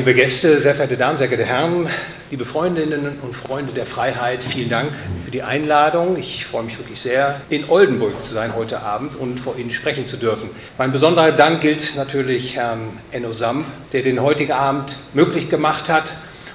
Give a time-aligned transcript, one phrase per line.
[0.00, 1.86] Liebe Gäste, sehr verehrte Damen, sehr geehrte Herren,
[2.30, 4.90] liebe Freundinnen und Freunde der Freiheit, vielen Dank
[5.26, 6.16] für die Einladung.
[6.16, 10.06] Ich freue mich wirklich sehr, in Oldenburg zu sein heute Abend und vor Ihnen sprechen
[10.06, 10.48] zu dürfen.
[10.78, 16.10] Mein besonderer Dank gilt natürlich Herrn Enno Samp, der den heutigen Abend möglich gemacht hat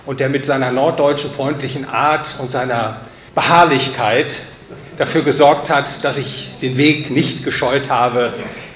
[0.08, 3.02] und der mit seiner norddeutschen freundlichen Art und seiner
[3.36, 4.34] Beharrlichkeit
[4.98, 8.34] dafür gesorgt hat, dass ich den Weg nicht gescheut habe,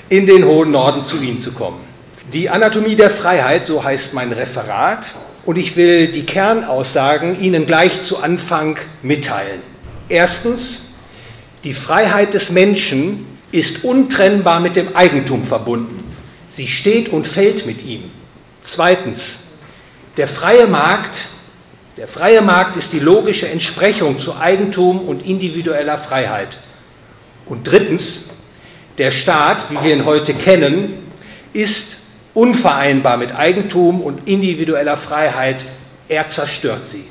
[0.10, 1.89] in den hohen Norden zu Ihnen zu kommen.
[2.34, 5.16] Die Anatomie der Freiheit, so heißt mein Referat,
[5.46, 9.62] und ich will die Kernaussagen Ihnen gleich zu Anfang mitteilen.
[10.10, 10.94] Erstens,
[11.64, 16.04] die Freiheit des Menschen ist untrennbar mit dem Eigentum verbunden.
[16.50, 18.04] Sie steht und fällt mit ihm.
[18.62, 19.46] Zweitens,
[20.18, 21.18] der freie Markt,
[21.98, 26.58] der freie Markt ist die logische Entsprechung zu Eigentum und individueller Freiheit.
[27.48, 28.30] Und drittens,
[29.00, 31.12] der Staat, wie wir ihn heute kennen,
[31.54, 31.89] ist
[32.34, 35.66] unvereinbar mit Eigentum und individueller Freiheit.
[36.08, 37.06] Er zerstört sie.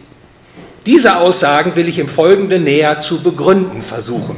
[0.86, 4.36] Diese Aussagen will ich im Folgenden näher zu begründen versuchen.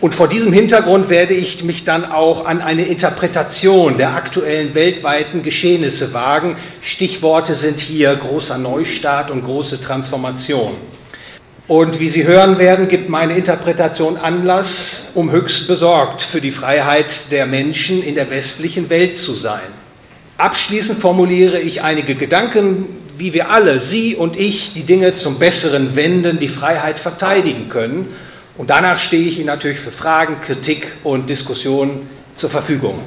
[0.00, 5.42] Und vor diesem Hintergrund werde ich mich dann auch an eine Interpretation der aktuellen weltweiten
[5.42, 6.56] Geschehnisse wagen.
[6.82, 10.72] Stichworte sind hier großer Neustart und große Transformation.
[11.68, 17.30] Und wie Sie hören werden, gibt meine Interpretation Anlass, um höchst besorgt für die Freiheit
[17.30, 19.60] der Menschen in der westlichen Welt zu sein.
[20.36, 25.94] Abschließend formuliere ich einige Gedanken, wie wir alle, Sie und ich, die Dinge zum Besseren
[25.94, 28.14] wenden, die Freiheit verteidigen können.
[28.58, 33.00] Und danach stehe ich Ihnen natürlich für Fragen, Kritik und Diskussionen zur Verfügung.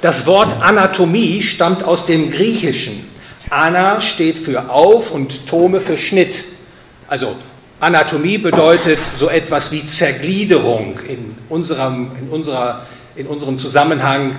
[0.00, 3.08] Das Wort Anatomie stammt aus dem Griechischen.
[3.50, 6.34] Ana steht für auf und Tome für Schnitt.
[7.06, 7.36] Also
[7.80, 14.36] Anatomie bedeutet so etwas wie Zergliederung in unserem, in, unserer, in unserem Zusammenhang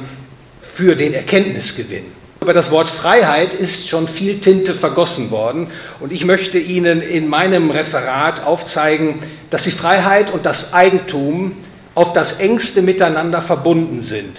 [0.62, 2.06] für den Erkenntnisgewinn.
[2.42, 5.68] Über das Wort Freiheit ist schon viel Tinte vergossen worden
[6.00, 11.58] und ich möchte Ihnen in meinem Referat aufzeigen, dass die Freiheit und das Eigentum
[11.96, 14.38] auf das engste miteinander verbunden sind,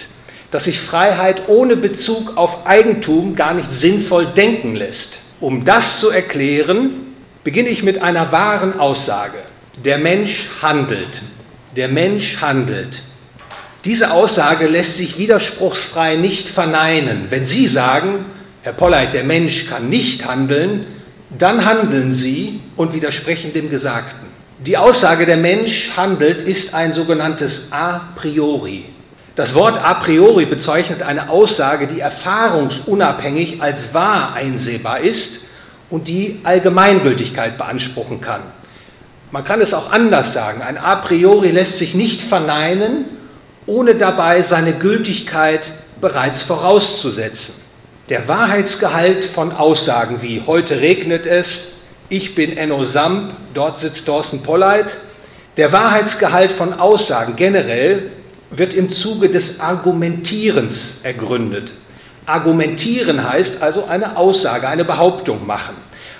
[0.51, 5.17] dass sich Freiheit ohne Bezug auf Eigentum gar nicht sinnvoll denken lässt.
[5.41, 7.06] Um das zu erklären,
[7.47, 9.37] beginne ich mit einer wahren Aussage.
[9.85, 11.21] Der Mensch handelt.
[11.77, 13.01] Der Mensch handelt.
[13.85, 17.27] Diese Aussage lässt sich widerspruchsfrei nicht verneinen.
[17.29, 18.25] Wenn Sie sagen,
[18.63, 20.87] Herr Polleit, der Mensch kann nicht handeln,
[21.39, 24.27] dann handeln Sie und widersprechen dem Gesagten.
[24.65, 28.83] Die Aussage, der Mensch handelt, ist ein sogenanntes a priori.
[29.37, 35.46] Das Wort a priori bezeichnet eine Aussage, die erfahrungsunabhängig als wahr einsehbar ist
[35.89, 38.41] und die Allgemeingültigkeit beanspruchen kann.
[39.31, 40.61] Man kann es auch anders sagen.
[40.61, 43.05] Ein A priori lässt sich nicht verneinen,
[43.65, 47.53] ohne dabei seine Gültigkeit bereits vorauszusetzen.
[48.09, 51.73] Der Wahrheitsgehalt von Aussagen wie heute regnet es,
[52.07, 54.87] ich bin Enno Samp, dort sitzt Thorsten Polleit,
[55.57, 58.11] der Wahrheitsgehalt von Aussagen generell
[58.49, 61.71] wird im Zuge des Argumentierens ergründet.
[62.27, 65.75] Argumentieren heißt also eine Aussage, eine Behauptung machen.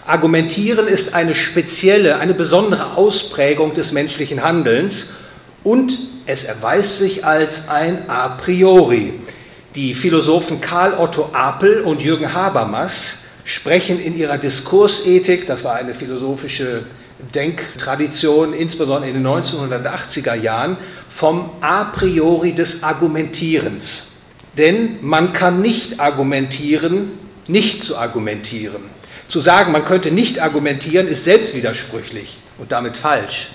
[0.05, 5.07] Argumentieren ist eine spezielle, eine besondere Ausprägung des menschlichen Handelns
[5.65, 5.91] und
[6.25, 9.15] es erweist sich als ein A priori.
[9.75, 12.93] Die Philosophen Karl Otto Apel und Jürgen Habermas
[13.43, 16.83] sprechen in ihrer Diskursethik, das war eine philosophische
[17.35, 20.77] Denktradition, insbesondere in den 1980er Jahren,
[21.09, 24.06] vom A priori des Argumentierens.
[24.57, 27.11] Denn man kann nicht argumentieren,
[27.47, 28.81] nicht zu argumentieren.
[29.27, 33.49] Zu sagen, man könnte nicht argumentieren, ist selbstwidersprüchlich und damit falsch.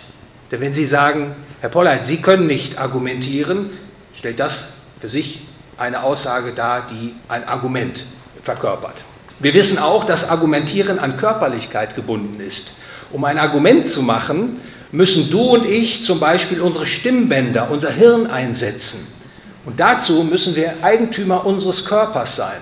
[0.51, 3.71] Denn wenn Sie sagen, Herr Polleit, Sie können nicht argumentieren,
[4.17, 5.41] stellt das für sich
[5.79, 8.05] eine Aussage dar, die ein Argument
[8.43, 8.97] verkörpert.
[9.41, 12.73] Wir wissen auch, dass Argumentieren an Körperlichkeit gebunden ist.
[13.11, 14.61] Um ein Argument zu machen,
[14.93, 19.07] müssen du und ich zum Beispiel unsere Stimmbänder, unser Hirn einsetzen.
[19.65, 22.61] Und dazu müssen wir Eigentümer unseres Körpers sein.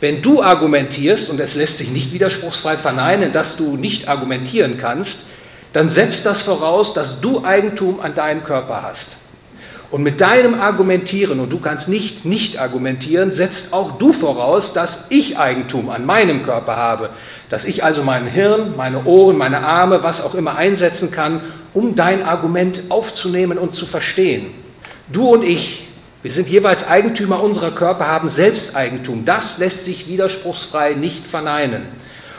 [0.00, 5.20] Wenn du argumentierst, und es lässt sich nicht widerspruchsfrei verneinen, dass du nicht argumentieren kannst,
[5.72, 9.12] dann setzt das voraus, dass du Eigentum an deinem Körper hast.
[9.90, 15.06] Und mit deinem Argumentieren, und du kannst nicht nicht argumentieren, setzt auch du voraus, dass
[15.10, 17.10] ich Eigentum an meinem Körper habe,
[17.50, 21.40] dass ich also mein Hirn, meine Ohren, meine Arme, was auch immer einsetzen kann,
[21.72, 24.46] um dein Argument aufzunehmen und zu verstehen.
[25.12, 25.85] Du und ich,
[26.22, 29.24] wir sind jeweils Eigentümer unserer Körper, haben Selbsteigentum.
[29.24, 31.82] Das lässt sich widerspruchsfrei nicht verneinen.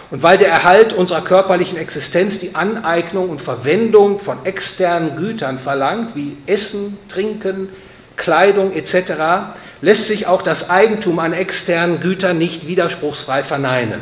[0.10, 6.16] Und weil der Erhalt unserer körperlichen Existenz die Aneignung und Verwendung von externen Gütern verlangt,
[6.16, 7.70] wie Essen, Trinken,
[8.16, 14.02] Kleidung etc., lässt sich auch das Eigentum an externen Gütern nicht widerspruchsfrei verneinen.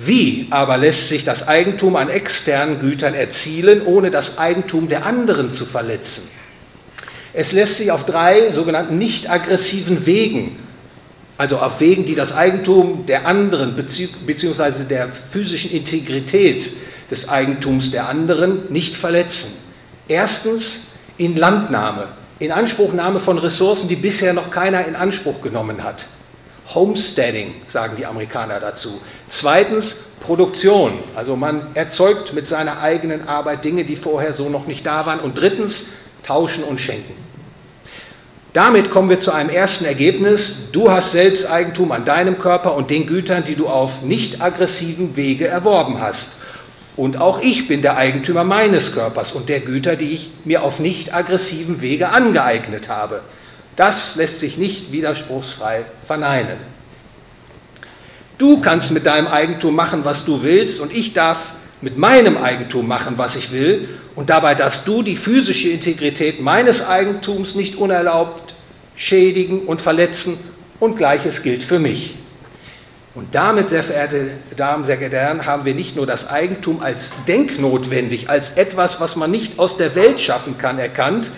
[0.00, 5.50] Wie aber lässt sich das Eigentum an externen Gütern erzielen, ohne das Eigentum der anderen
[5.50, 6.30] zu verletzen?
[7.38, 10.58] Es lässt sich auf drei sogenannten nicht aggressiven Wegen,
[11.36, 14.88] also auf Wegen, die das Eigentum der anderen bzw.
[14.90, 16.68] der physischen Integrität
[17.12, 19.52] des Eigentums der anderen nicht verletzen.
[20.08, 20.80] Erstens
[21.16, 22.08] in Landnahme,
[22.40, 26.06] in Anspruchnahme von Ressourcen, die bisher noch keiner in Anspruch genommen hat.
[26.74, 29.00] Homesteading, sagen die Amerikaner dazu.
[29.28, 34.84] Zweitens Produktion, also man erzeugt mit seiner eigenen Arbeit Dinge, die vorher so noch nicht
[34.84, 35.20] da waren.
[35.20, 35.92] Und drittens
[36.24, 37.27] Tauschen und Schenken.
[38.58, 40.72] Damit kommen wir zu einem ersten Ergebnis.
[40.72, 45.14] Du hast selbst Eigentum an deinem Körper und den Gütern, die du auf nicht aggressiven
[45.14, 46.32] Wege erworben hast.
[46.96, 50.80] Und auch ich bin der Eigentümer meines Körpers und der Güter, die ich mir auf
[50.80, 53.20] nicht aggressiven Wege angeeignet habe.
[53.76, 56.58] Das lässt sich nicht widerspruchsfrei verneinen.
[58.38, 62.88] Du kannst mit deinem Eigentum machen, was du willst, und ich darf mit meinem Eigentum
[62.88, 68.54] machen, was ich will, und dabei darfst du die physische Integrität meines Eigentums nicht unerlaubt
[68.96, 70.36] schädigen und verletzen,
[70.80, 72.14] und gleiches gilt für mich.
[73.14, 77.24] Und damit, sehr verehrte Damen, sehr geehrte Herren, haben wir nicht nur das Eigentum als
[77.24, 81.28] denknotwendig, als etwas, was man nicht aus der Welt schaffen kann, erkannt,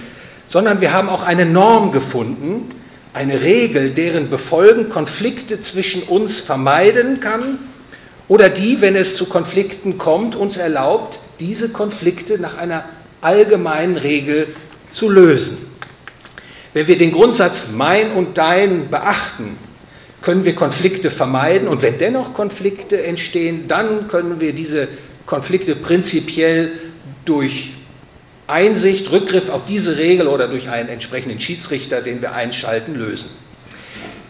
[0.47, 2.75] sondern wir haben auch eine Norm gefunden,
[3.15, 7.59] eine Regel, deren Befolgen Konflikte zwischen uns vermeiden kann
[8.31, 12.85] oder die, wenn es zu Konflikten kommt, uns erlaubt, diese Konflikte nach einer
[13.21, 14.47] allgemeinen Regel
[14.89, 15.59] zu lösen.
[16.73, 19.59] Wenn wir den Grundsatz mein und dein beachten,
[20.23, 24.87] können wir Konflikte vermeiden und wenn dennoch Konflikte entstehen, dann können wir diese
[25.27, 26.71] Konflikte prinzipiell
[27.25, 27.71] durch
[28.47, 33.31] Einsicht, Rückgriff auf diese Regel oder durch einen entsprechenden Schiedsrichter, den wir einschalten, lösen.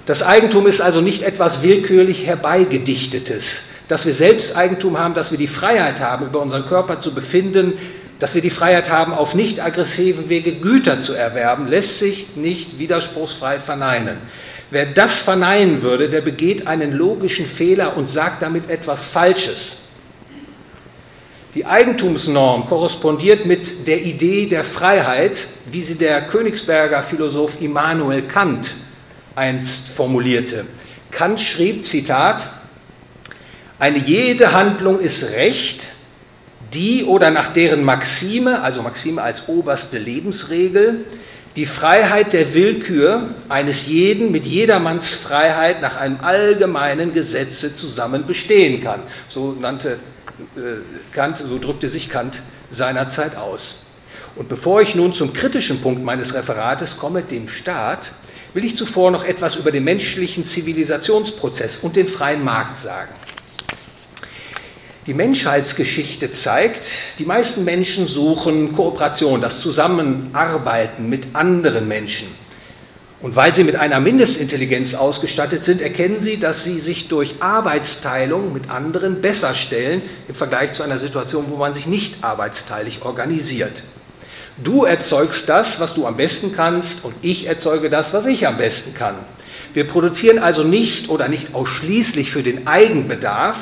[0.06, 5.38] Das Eigentum ist also nicht etwas willkürlich herbeigedichtetes, dass wir selbst Eigentum haben, dass wir
[5.38, 7.72] die Freiheit haben, über unseren Körper zu befinden,
[8.20, 12.78] dass wir die Freiheit haben, auf nicht aggressiven Wege Güter zu erwerben, lässt sich nicht
[12.78, 14.18] widerspruchsfrei verneinen.
[14.70, 19.78] Wer das verneinen würde, der begeht einen logischen Fehler und sagt damit etwas Falsches.
[21.56, 25.36] Die Eigentumsnorm korrespondiert mit der Idee der Freiheit,
[25.72, 28.70] wie sie der Königsberger Philosoph Immanuel Kant
[29.34, 30.64] einst formulierte.
[31.10, 32.59] Kant schrieb, Zitat,
[33.80, 35.86] eine jede Handlung ist Recht,
[36.74, 41.06] die oder nach deren Maxime, also Maxime als oberste Lebensregel,
[41.56, 48.84] die Freiheit der Willkür eines jeden mit jedermanns Freiheit nach einem allgemeinen Gesetze zusammen bestehen
[48.84, 49.00] kann.
[49.28, 49.98] So nannte
[50.56, 50.60] äh,
[51.12, 52.36] Kant, so drückte sich Kant
[52.70, 53.82] seinerzeit aus.
[54.36, 58.12] Und bevor ich nun zum kritischen Punkt meines Referates komme, dem Staat,
[58.54, 63.10] will ich zuvor noch etwas über den menschlichen Zivilisationsprozess und den freien Markt sagen.
[65.10, 66.84] Die Menschheitsgeschichte zeigt,
[67.18, 72.28] die meisten Menschen suchen Kooperation, das Zusammenarbeiten mit anderen Menschen.
[73.20, 78.52] Und weil sie mit einer Mindestintelligenz ausgestattet sind, erkennen sie, dass sie sich durch Arbeitsteilung
[78.52, 83.82] mit anderen besser stellen im Vergleich zu einer Situation, wo man sich nicht arbeitsteilig organisiert.
[84.62, 88.58] Du erzeugst das, was du am besten kannst, und ich erzeuge das, was ich am
[88.58, 89.16] besten kann.
[89.74, 93.56] Wir produzieren also nicht oder nicht ausschließlich für den Eigenbedarf,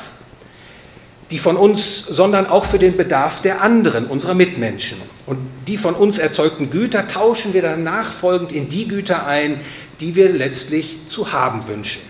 [1.31, 4.99] die von uns, sondern auch für den Bedarf der anderen, unserer Mitmenschen.
[5.27, 9.61] Und die von uns erzeugten Güter tauschen wir dann nachfolgend in die Güter ein,
[10.01, 12.03] die wir letztlich zu haben wünschen.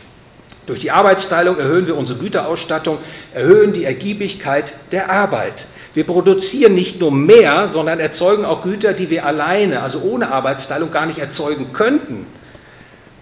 [0.66, 2.98] Durch die Arbeitsteilung erhöhen wir unsere Güterausstattung,
[3.34, 5.64] erhöhen die Ergiebigkeit der Arbeit.
[5.94, 10.92] Wir produzieren nicht nur mehr, sondern erzeugen auch Güter, die wir alleine, also ohne Arbeitsteilung,
[10.92, 12.26] gar nicht erzeugen könnten.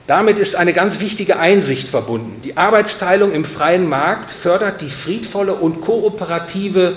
[0.07, 2.41] Damit ist eine ganz wichtige Einsicht verbunden.
[2.45, 6.97] Die Arbeitsteilung im freien Markt fördert die friedvolle und kooperative,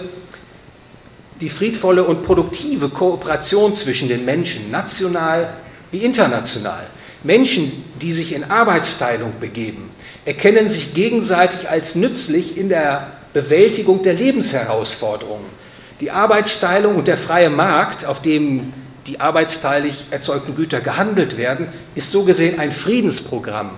[1.41, 5.53] die friedvolle und produktive Kooperation zwischen den Menschen, national
[5.91, 6.85] wie international.
[7.23, 9.89] Menschen, die sich in Arbeitsteilung begeben,
[10.25, 15.45] erkennen sich gegenseitig als nützlich in der Bewältigung der Lebensherausforderungen.
[15.99, 18.71] Die Arbeitsteilung und der freie Markt, auf dem
[19.09, 23.71] die arbeitsteilig erzeugten Güter gehandelt werden, ist so gesehen ein Friedensprogramm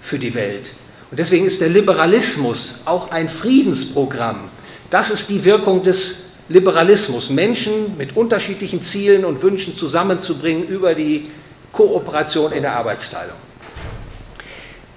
[0.00, 0.70] für die Welt.
[1.10, 4.48] Und deswegen ist der Liberalismus auch ein Friedensprogramm.
[4.88, 11.30] Das ist die Wirkung des Liberalismus, Menschen mit unterschiedlichen Zielen und Wünschen zusammenzubringen über die
[11.72, 13.36] Kooperation in der Arbeitsteilung.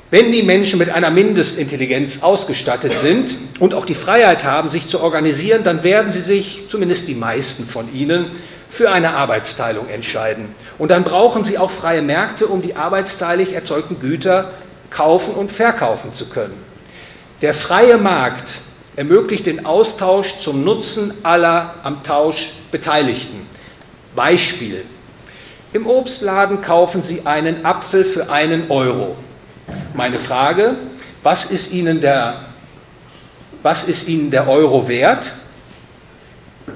[0.10, 5.01] Wenn die Menschen mit einer Mindestintelligenz ausgestattet sind und auch die Freiheit haben, sich zu
[5.01, 8.27] organisieren, dann werden sie sich, zumindest die meisten von ihnen,
[8.75, 10.53] für eine Arbeitsteilung entscheiden.
[10.77, 14.51] Und dann brauchen sie auch freie Märkte, um die arbeitsteilig erzeugten Güter
[14.89, 16.62] kaufen und verkaufen zu können.
[17.41, 18.44] Der freie Markt
[18.98, 23.48] ermöglicht den Austausch zum Nutzen aller am Tausch Beteiligten.
[24.13, 24.84] Beispiel.
[25.72, 29.15] Im Obstladen kaufen Sie einen Apfel für einen Euro.
[29.94, 30.75] Meine Frage,
[31.24, 32.41] was ist Ihnen der,
[33.63, 35.32] was ist Ihnen der Euro wert?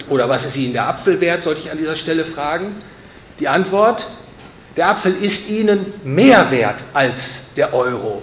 [0.10, 2.76] Oder was ist Ihnen der Apfel wert, sollte ich an dieser Stelle fragen?
[3.40, 4.06] Die Antwort,
[4.76, 8.22] der Apfel ist Ihnen mehr wert als der Euro.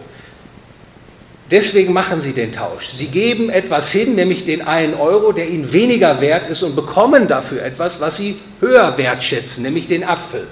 [1.51, 2.93] Deswegen machen Sie den Tausch.
[2.95, 7.29] Sie geben etwas hin, nämlich den einen Euro, der Ihnen weniger wert ist und bekommen
[7.29, 10.49] dafür etwas, was Sie höher wertschätzen, nämlich den Apfel.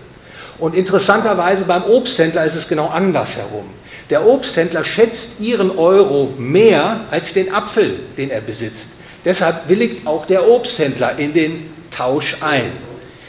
[0.59, 3.65] Und interessanterweise beim Obsthändler ist es genau andersherum.
[4.11, 8.99] Der Obsthändler schätzt Ihren Euro mehr als den Apfel, den er besitzt.
[9.25, 12.71] Deshalb willigt auch der Obsthändler in den Tausch ein.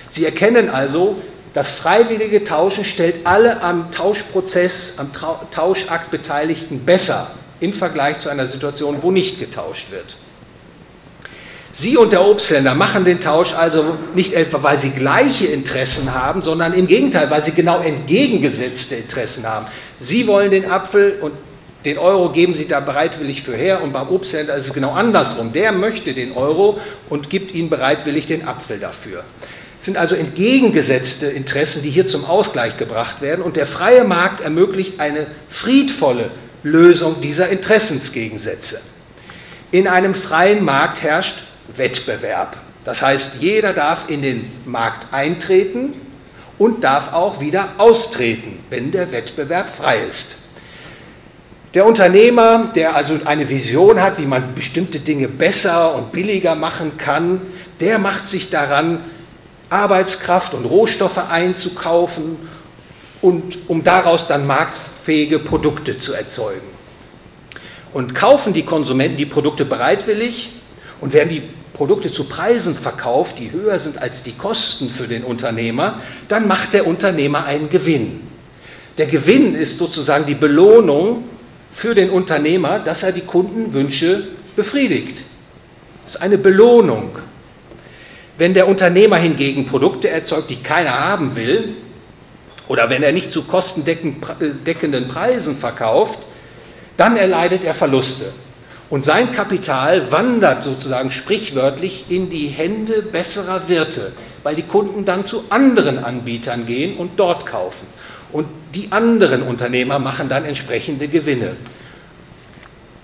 [0.09, 1.17] Sie erkennen also,
[1.53, 5.11] das freiwillige Tauschen stellt alle am Tauschprozess, am
[5.51, 10.17] Tauschakt Beteiligten besser im Vergleich zu einer Situation, wo nicht getauscht wird.
[11.71, 16.41] Sie und der Obsthändler machen den Tausch also nicht etwa, weil sie gleiche Interessen haben,
[16.41, 19.67] sondern im Gegenteil, weil sie genau entgegengesetzte Interessen haben.
[19.99, 21.33] Sie wollen den Apfel und
[21.85, 25.53] den Euro geben sie da bereitwillig für her und beim Obsthändler ist es genau andersrum.
[25.53, 29.23] Der möchte den Euro und gibt ihnen bereitwillig den Apfel dafür.
[29.79, 34.41] Es sind also entgegengesetzte Interessen, die hier zum Ausgleich gebracht werden und der freie Markt
[34.41, 36.31] ermöglicht eine friedvolle
[36.63, 38.81] Lösung dieser Interessensgegensätze.
[39.71, 41.43] In einem freien Markt herrscht
[41.75, 42.57] Wettbewerb.
[42.83, 45.93] Das heißt, jeder darf in den Markt eintreten
[46.57, 50.24] und darf auch wieder austreten, wenn der Wettbewerb frei ist.
[51.75, 56.97] Der Unternehmer, der also eine Vision hat, wie man bestimmte Dinge besser und billiger machen
[56.97, 57.41] kann,
[57.81, 59.01] der macht sich daran,
[59.69, 62.37] Arbeitskraft und Rohstoffe einzukaufen
[63.21, 66.65] und um daraus dann Markt fähige Produkte zu erzeugen.
[67.91, 70.51] Und kaufen die Konsumenten die Produkte bereitwillig
[71.01, 75.25] und werden die Produkte zu Preisen verkauft, die höher sind als die Kosten für den
[75.25, 78.21] Unternehmer, dann macht der Unternehmer einen Gewinn.
[78.97, 81.25] Der Gewinn ist sozusagen die Belohnung
[81.75, 84.23] für den Unternehmer, dass er die Kundenwünsche
[84.55, 85.23] befriedigt.
[86.05, 87.17] Das ist eine Belohnung.
[88.37, 91.75] Wenn der Unternehmer hingegen Produkte erzeugt, die keiner haben will,
[92.69, 96.19] oder wenn er nicht zu kostendeckenden Preisen verkauft,
[96.95, 98.31] dann erleidet er Verluste.
[98.89, 104.13] Und sein Kapital wandert sozusagen sprichwörtlich in die Hände besserer Wirte,
[104.43, 107.87] weil die Kunden dann zu anderen Anbietern gehen und dort kaufen.
[108.35, 111.55] Und die anderen Unternehmer machen dann entsprechende Gewinne.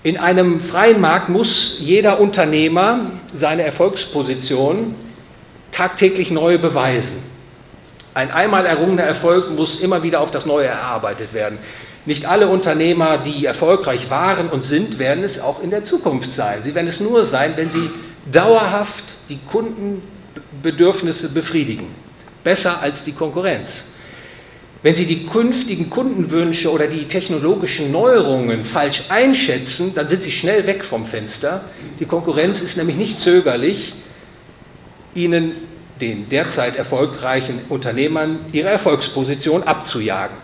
[0.02, 4.94] In einem freien Markt muss jeder Unternehmer seine Erfolgsposition
[5.70, 7.22] tagtäglich neu beweisen.
[8.12, 11.58] Ein einmal errungener Erfolg muss immer wieder auf das Neue erarbeitet werden.
[12.04, 16.62] Nicht alle Unternehmer, die erfolgreich waren und sind, werden es auch in der Zukunft sein.
[16.62, 17.88] Sie werden es nur sein, wenn sie
[18.30, 21.86] dauerhaft die Kundenbedürfnisse befriedigen.
[22.44, 23.91] Besser als die Konkurrenz.
[24.82, 30.66] Wenn Sie die künftigen Kundenwünsche oder die technologischen Neuerungen falsch einschätzen, dann sind Sie schnell
[30.66, 31.64] weg vom Fenster.
[32.00, 33.92] Die Konkurrenz ist nämlich nicht zögerlich,
[35.14, 35.52] Ihnen
[36.00, 40.36] den derzeit erfolgreichen Unternehmern ihre Erfolgsposition abzujagen.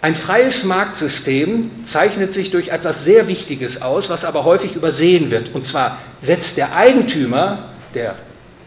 [0.00, 5.54] Ein freies Marktsystem zeichnet sich durch etwas sehr Wichtiges aus, was aber häufig übersehen wird.
[5.54, 8.14] Und zwar setzt der Eigentümer, der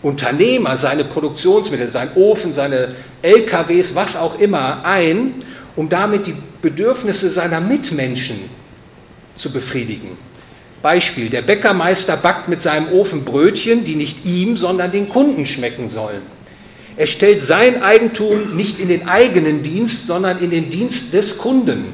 [0.03, 5.43] Unternehmer seine Produktionsmittel, sein Ofen, seine LKWs, was auch immer ein,
[5.75, 8.37] um damit die Bedürfnisse seiner Mitmenschen
[9.35, 10.17] zu befriedigen.
[10.81, 15.87] Beispiel, der Bäckermeister backt mit seinem Ofen Brötchen, die nicht ihm, sondern den Kunden schmecken
[15.87, 16.21] sollen.
[16.97, 21.85] Er stellt sein Eigentum nicht in den eigenen Dienst, sondern in den Dienst des Kunden.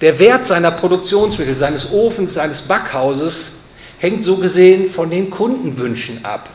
[0.00, 3.60] Der Wert seiner Produktionsmittel, seines Ofens, seines Backhauses
[3.98, 6.48] hängt so gesehen von den Kundenwünschen ab.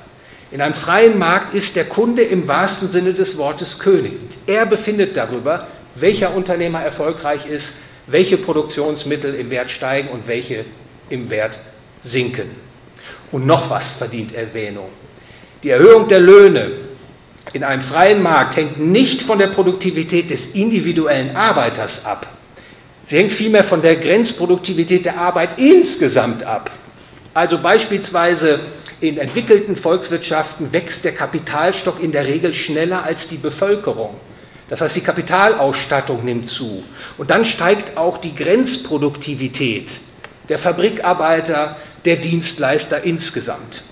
[0.51, 4.13] In einem freien Markt ist der Kunde im wahrsten Sinne des Wortes König.
[4.47, 7.75] Er befindet darüber, welcher Unternehmer erfolgreich ist,
[8.07, 10.65] welche Produktionsmittel im Wert steigen und welche
[11.09, 11.59] im Wert
[12.03, 12.49] sinken.
[13.31, 14.89] Und noch was verdient Erwähnung.
[15.61, 16.71] Die Erhöhung der Löhne
[17.53, 22.25] in einem freien Markt hängt nicht von der Produktivität des individuellen Arbeiters ab.
[23.05, 26.71] Sie hängt vielmehr von der Grenzproduktivität der Arbeit insgesamt ab.
[27.33, 28.59] Also beispielsweise
[29.01, 34.15] in entwickelten Volkswirtschaften wächst der Kapitalstock in der Regel schneller als die Bevölkerung.
[34.69, 36.83] Das heißt, die Kapitalausstattung nimmt zu.
[37.17, 39.91] Und dann steigt auch die Grenzproduktivität
[40.47, 43.83] der Fabrikarbeiter, der Dienstleister insgesamt.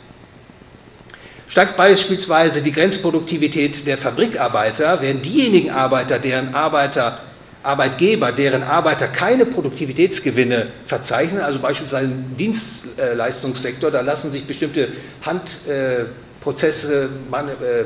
[1.49, 7.19] Steigt beispielsweise die Grenzproduktivität der Fabrikarbeiter, werden diejenigen Arbeiter, deren Arbeiter,
[7.63, 14.89] Arbeitgeber, deren Arbeiter keine Produktivitätsgewinne verzeichnen, also beispielsweise im Dienstleistungssektor, da lassen sich bestimmte
[15.23, 17.83] Handprozesse äh,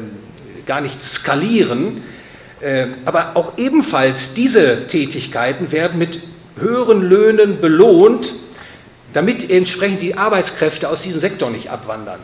[0.66, 2.04] gar nicht skalieren,
[2.62, 6.20] ähm, aber auch ebenfalls diese Tätigkeiten werden mit
[6.58, 8.34] höheren Löhnen belohnt,
[9.14, 12.20] damit entsprechend die Arbeitskräfte aus diesem Sektor nicht abwandern.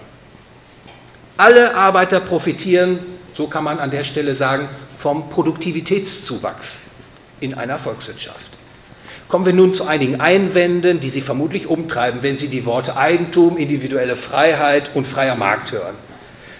[1.38, 3.00] Alle Arbeiter profitieren,
[3.34, 6.87] so kann man an der Stelle sagen, vom Produktivitätszuwachs
[7.40, 8.58] in einer Volkswirtschaft.
[9.28, 13.58] Kommen wir nun zu einigen Einwänden, die Sie vermutlich umtreiben, wenn Sie die Worte Eigentum,
[13.58, 15.96] individuelle Freiheit und freier Markt hören.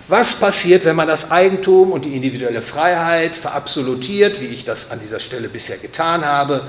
[0.10, 5.00] Was passiert, wenn man das Eigentum und die individuelle Freiheit verabsolutiert, wie ich das an
[5.00, 6.68] dieser Stelle bisher getan habe,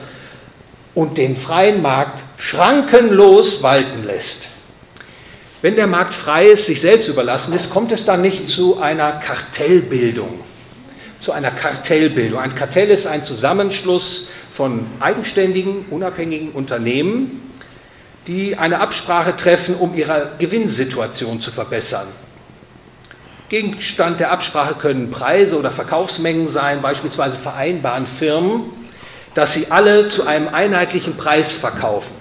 [0.95, 4.49] und den freien Markt schrankenlos walten lässt?
[5.63, 9.11] Wenn der Markt frei ist, sich selbst überlassen ist, kommt es dann nicht zu einer
[9.13, 10.41] Kartellbildung.
[11.29, 12.41] Zu einer Kartellbildung.
[12.41, 17.53] Ein Kartell ist ein Zusammenschluss von eigenständigen, unabhängigen Unternehmen,
[18.27, 22.07] die eine Absprache treffen, um ihre Gewinnsituation zu verbessern.
[23.51, 26.81] Gegenstand der Absprache können Preise oder Verkaufsmengen sein.
[26.81, 28.63] Beispielsweise vereinbaren Firmen,
[29.35, 32.15] dass sie alle zu einem einheitlichen Preis verkaufen.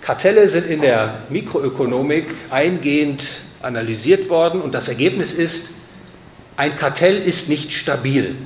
[0.00, 3.24] Kartelle sind in der Mikroökonomik eingehend
[3.62, 5.79] analysiert worden und das Ergebnis ist,
[6.60, 8.36] ein Kartell ist nicht stabil.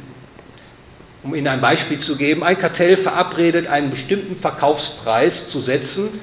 [1.24, 6.20] Um Ihnen ein Beispiel zu geben, ein Kartell verabredet, einen bestimmten Verkaufspreis zu setzen.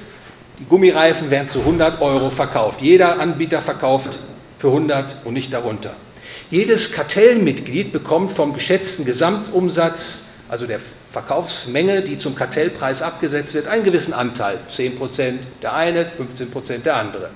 [0.58, 2.80] Die Gummireifen werden zu 100 Euro verkauft.
[2.80, 4.18] Jeder Anbieter verkauft
[4.58, 5.92] für 100 und nicht darunter.
[6.50, 10.80] Jedes Kartellmitglied bekommt vom geschätzten Gesamtumsatz, also der
[11.10, 14.60] Verkaufsmenge, die zum Kartellpreis abgesetzt wird, einen gewissen Anteil.
[14.74, 17.28] 10% der eine, 15% der andere.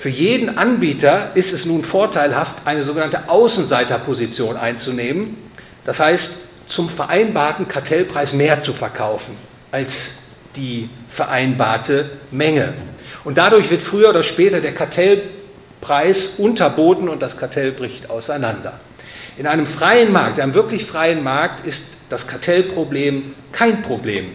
[0.00, 5.36] Für jeden Anbieter ist es nun vorteilhaft, eine sogenannte Außenseiterposition einzunehmen.
[5.84, 6.32] Das heißt,
[6.68, 9.36] zum vereinbarten Kartellpreis mehr zu verkaufen
[9.70, 10.20] als
[10.56, 12.72] die vereinbarte Menge.
[13.24, 15.22] Und dadurch wird früher oder später der Kartell
[15.82, 18.80] Preis unterboten und das Kartell bricht auseinander.
[19.36, 24.30] In einem freien Markt, einem wirklich freien Markt, ist das Kartellproblem kein Problem.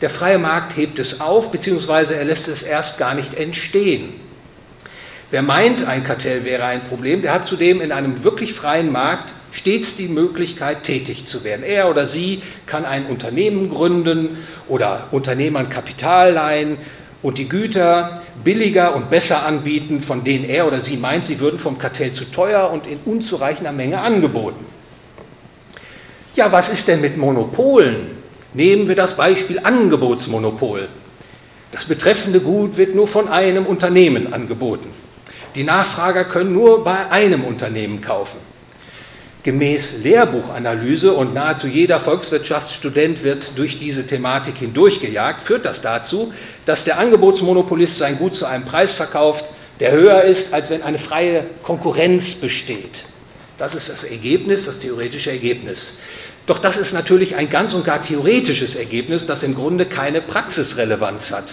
[0.00, 4.27] Der freie Markt hebt es auf, beziehungsweise er lässt es erst gar nicht entstehen.
[5.30, 9.34] Wer meint, ein Kartell wäre ein Problem, der hat zudem in einem wirklich freien Markt
[9.52, 11.64] stets die Möglichkeit, tätig zu werden.
[11.64, 14.38] Er oder sie kann ein Unternehmen gründen
[14.68, 16.78] oder Unternehmern Kapital leihen
[17.20, 21.58] und die Güter billiger und besser anbieten, von denen er oder sie meint, sie würden
[21.58, 24.64] vom Kartell zu teuer und in unzureichender Menge angeboten.
[26.36, 28.12] Ja, was ist denn mit Monopolen?
[28.54, 30.88] Nehmen wir das Beispiel Angebotsmonopol.
[31.72, 34.88] Das betreffende Gut wird nur von einem Unternehmen angeboten.
[35.58, 38.38] Die Nachfrager können nur bei einem Unternehmen kaufen.
[39.42, 46.32] Gemäß Lehrbuchanalyse und nahezu jeder Volkswirtschaftsstudent wird durch diese Thematik hindurchgejagt, führt das dazu,
[46.64, 49.46] dass der Angebotsmonopolist sein Gut zu einem Preis verkauft,
[49.80, 53.06] der höher ist, als wenn eine freie Konkurrenz besteht.
[53.58, 55.98] Das ist das Ergebnis, das theoretische Ergebnis.
[56.46, 61.32] Doch das ist natürlich ein ganz und gar theoretisches Ergebnis, das im Grunde keine Praxisrelevanz
[61.32, 61.46] hat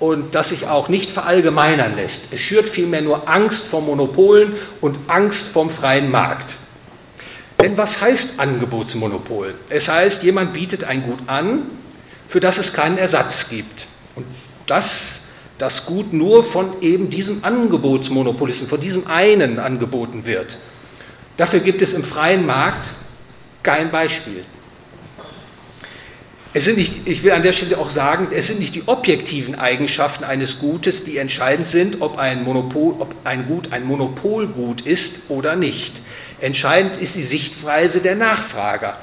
[0.00, 2.32] und das sich auch nicht verallgemeinern lässt.
[2.32, 6.54] Es schürt vielmehr nur Angst vor Monopolen und Angst vom freien Markt.
[7.60, 9.54] Denn was heißt Angebotsmonopol?
[9.70, 11.62] Es heißt, jemand bietet ein Gut an,
[12.28, 13.86] für das es keinen Ersatz gibt.
[14.16, 14.26] Und
[14.66, 15.20] das,
[15.58, 20.58] das Gut nur von eben diesem Angebotsmonopolisten, von diesem einen angeboten wird.
[21.36, 22.90] Dafür gibt es im freien Markt
[23.62, 24.44] kein Beispiel.
[26.56, 29.56] Es sind nicht, ich will an der Stelle auch sagen, es sind nicht die objektiven
[29.56, 35.22] Eigenschaften eines Gutes, die entscheidend sind, ob ein, Monopol, ob ein Gut ein Monopolgut ist
[35.28, 35.94] oder nicht.
[36.40, 38.98] Entscheidend ist die Sichtweise der Nachfrager.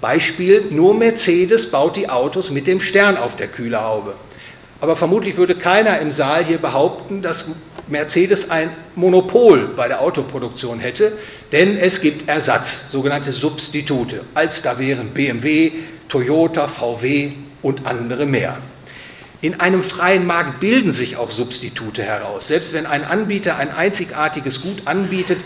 [0.00, 4.14] Beispiel, nur Mercedes baut die Autos mit dem Stern auf der Kühlerhaube.
[4.80, 7.50] Aber vermutlich würde keiner im Saal hier behaupten, dass
[7.86, 11.18] Mercedes ein Monopol bei der Autoproduktion hätte,
[11.52, 14.24] denn es gibt Ersatz, sogenannte Substitute.
[14.34, 15.72] Als da wären BMW,
[16.08, 18.58] Toyota, VW und andere mehr.
[19.44, 22.48] In einem freien Markt bilden sich auch Substitute heraus.
[22.48, 25.36] Selbst wenn ein Anbieter ein einzigartiges Gut anbietet,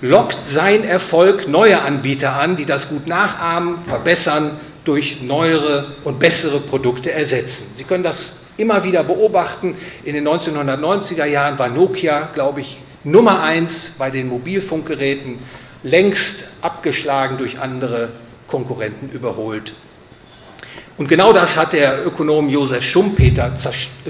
[0.00, 4.52] lockt sein Erfolg neue Anbieter an, die das Gut nachahmen, verbessern,
[4.84, 7.72] durch neuere und bessere Produkte ersetzen.
[7.76, 9.74] Sie können das immer wieder beobachten.
[10.04, 15.40] In den 1990er Jahren war Nokia, glaube ich, Nummer eins bei den Mobilfunkgeräten,
[15.82, 18.10] längst abgeschlagen durch andere
[18.46, 19.72] Konkurrenten überholt.
[20.98, 23.54] Und genau das hat der Ökonom Josef Schumpeter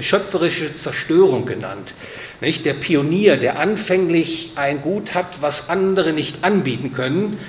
[0.01, 1.93] schöpferische Zerstörung genannt.
[2.41, 2.65] Nicht?
[2.65, 7.39] Der Pionier, der anfänglich ein Gut hat, was andere nicht anbieten können,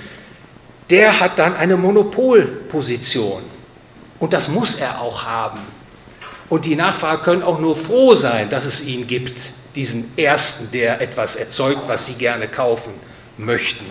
[0.90, 3.42] der hat dann eine Monopolposition.
[4.18, 5.60] Und das muss er auch haben.
[6.50, 9.40] Und die Nachfrager können auch nur froh sein, dass es ihn gibt,
[9.74, 12.92] diesen Ersten, der etwas erzeugt, was sie gerne kaufen
[13.38, 13.86] möchten.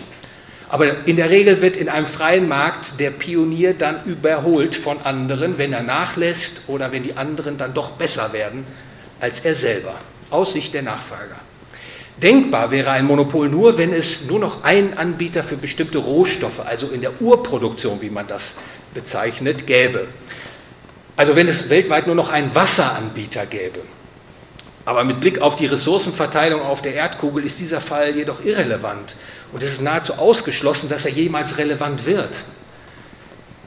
[0.70, 5.58] Aber in der Regel wird in einem freien Markt der Pionier dann überholt von anderen,
[5.58, 8.64] wenn er nachlässt oder wenn die anderen dann doch besser werden
[9.20, 9.94] als er selber,
[10.30, 11.36] aus Sicht der Nachfrager.
[12.22, 16.88] Denkbar wäre ein Monopol nur, wenn es nur noch einen Anbieter für bestimmte Rohstoffe, also
[16.88, 18.58] in der Urproduktion, wie man das
[18.94, 20.06] bezeichnet, gäbe.
[21.16, 23.80] Also wenn es weltweit nur noch einen Wasseranbieter gäbe.
[24.84, 29.14] Aber mit Blick auf die Ressourcenverteilung auf der Erdkugel ist dieser Fall jedoch irrelevant.
[29.52, 32.30] Und es ist nahezu ausgeschlossen, dass er jemals relevant wird.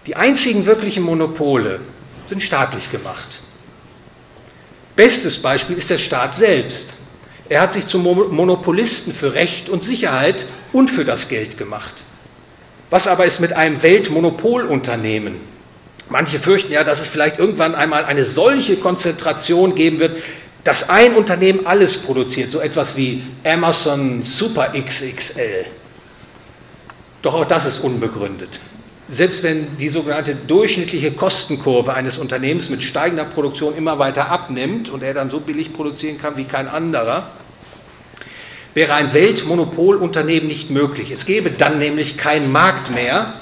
[0.06, 1.80] Die einzigen wirklichen Monopole
[2.28, 3.39] sind staatlich gemacht.
[4.96, 6.93] Bestes Beispiel ist der Staat selbst.
[7.50, 11.93] Er hat sich zum Monopolisten für Recht und Sicherheit und für das Geld gemacht.
[12.89, 15.36] Was aber ist mit einem Weltmonopolunternehmen?
[16.10, 20.22] Manche fürchten ja, dass es vielleicht irgendwann einmal eine solche Konzentration geben wird,
[20.63, 25.65] dass ein Unternehmen alles produziert, so etwas wie Amazon Super XXL.
[27.21, 28.60] Doch auch das ist unbegründet.
[29.10, 35.04] Selbst wenn die sogenannte durchschnittliche Kostenkurve eines Unternehmens mit steigender Produktion immer weiter abnimmt und
[35.04, 37.32] er dann so billig produzieren kann wie kein anderer,
[38.73, 41.12] wäre ein Weltmonopolunternehmen nicht möglich.
[41.12, 43.34] Es gäbe dann nämlich keinen Markt mehr,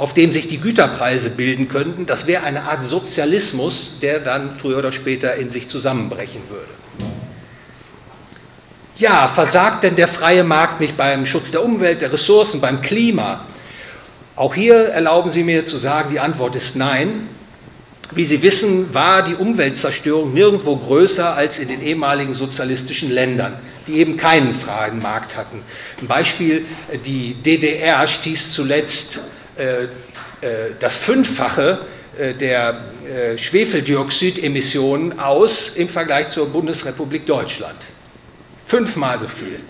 [0.00, 4.78] auf dem sich die Güterpreise bilden könnten, das wäre eine Art Sozialismus, der dann früher
[4.78, 6.72] oder später in sich zusammenbrechen würde.
[8.96, 13.44] Ja, versagt denn der freie Markt nicht beim Schutz der Umwelt, der Ressourcen, beim Klima?
[14.36, 17.28] Auch hier erlauben Sie mir zu sagen, die Antwort ist nein.
[18.14, 23.52] Wie Sie wissen, war die Umweltzerstörung nirgendwo größer als in den ehemaligen sozialistischen Ländern,
[23.86, 25.60] die eben keinen freien Markt hatten.
[26.00, 26.64] Ein Beispiel,
[27.04, 29.20] die DDR stieß zuletzt
[30.80, 31.80] das Fünffache
[32.18, 32.80] äh, der
[33.36, 37.78] Schwefeldioxidemissionen aus im Vergleich zur Bundesrepublik Deutschland.
[38.66, 39.60] Fünfmal so viel.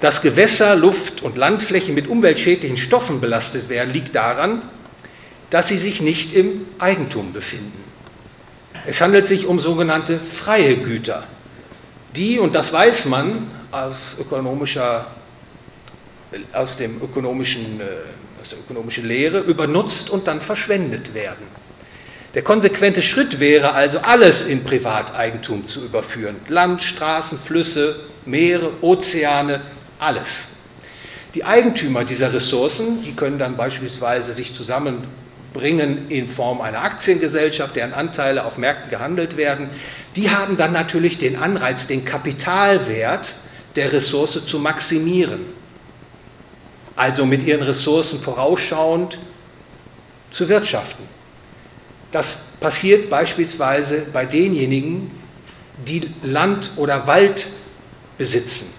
[0.00, 4.62] Dass Gewässer, Luft und Landflächen mit umweltschädlichen Stoffen belastet werden, liegt daran,
[5.50, 7.82] dass sie sich nicht im Eigentum befinden.
[8.86, 11.24] Es handelt sich um sogenannte freie Güter,
[12.16, 15.06] die, und das weiß man aus, ökonomischer,
[16.52, 17.80] aus dem ökonomischen
[18.44, 21.46] aus der ökonomischen Lehre, übernutzt und dann verschwendet werden.
[22.34, 26.36] Der konsequente Schritt wäre also, alles in Privateigentum zu überführen.
[26.48, 29.62] Land, Straßen, Flüsse, Meere, Ozeane,
[29.98, 30.48] alles.
[31.34, 37.94] Die Eigentümer dieser Ressourcen, die können dann beispielsweise sich zusammenbringen in Form einer Aktiengesellschaft, deren
[37.94, 39.70] Anteile auf Märkten gehandelt werden.
[40.16, 43.34] Die haben dann natürlich den Anreiz, den Kapitalwert
[43.74, 45.63] der Ressource zu maximieren
[46.96, 49.18] also mit ihren Ressourcen vorausschauend
[50.30, 51.04] zu wirtschaften.
[52.12, 55.10] Das passiert beispielsweise bei denjenigen,
[55.86, 57.46] die Land oder Wald
[58.18, 58.72] besitzen.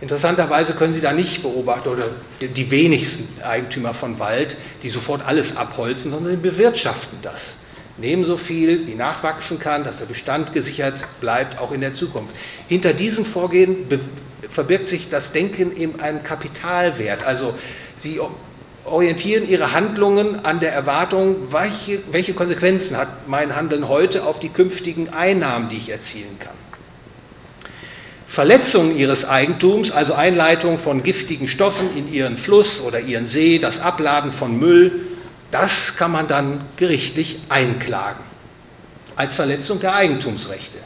[0.00, 2.06] Interessanterweise können Sie da nicht beobachten, oder
[2.40, 7.64] die wenigsten Eigentümer von Wald, die sofort alles abholzen, sondern sie bewirtschaften das.
[7.96, 12.32] Nehmen so viel, wie nachwachsen kann, dass der Bestand gesichert bleibt, auch in der Zukunft.
[12.68, 13.88] Hinter diesem Vorgehen
[14.50, 17.24] verbirgt sich das Denken in einem Kapitalwert.
[17.24, 17.54] Also
[17.96, 18.20] sie
[18.84, 24.48] orientieren ihre Handlungen an der Erwartung, welche, welche Konsequenzen hat mein Handeln heute auf die
[24.48, 26.54] künftigen Einnahmen, die ich erzielen kann.
[28.26, 33.80] Verletzung ihres Eigentums, also Einleitung von giftigen Stoffen in ihren Fluss oder ihren See, das
[33.80, 35.06] Abladen von Müll,
[35.50, 38.22] das kann man dann gerichtlich einklagen
[39.16, 40.78] als Verletzung der Eigentumsrechte.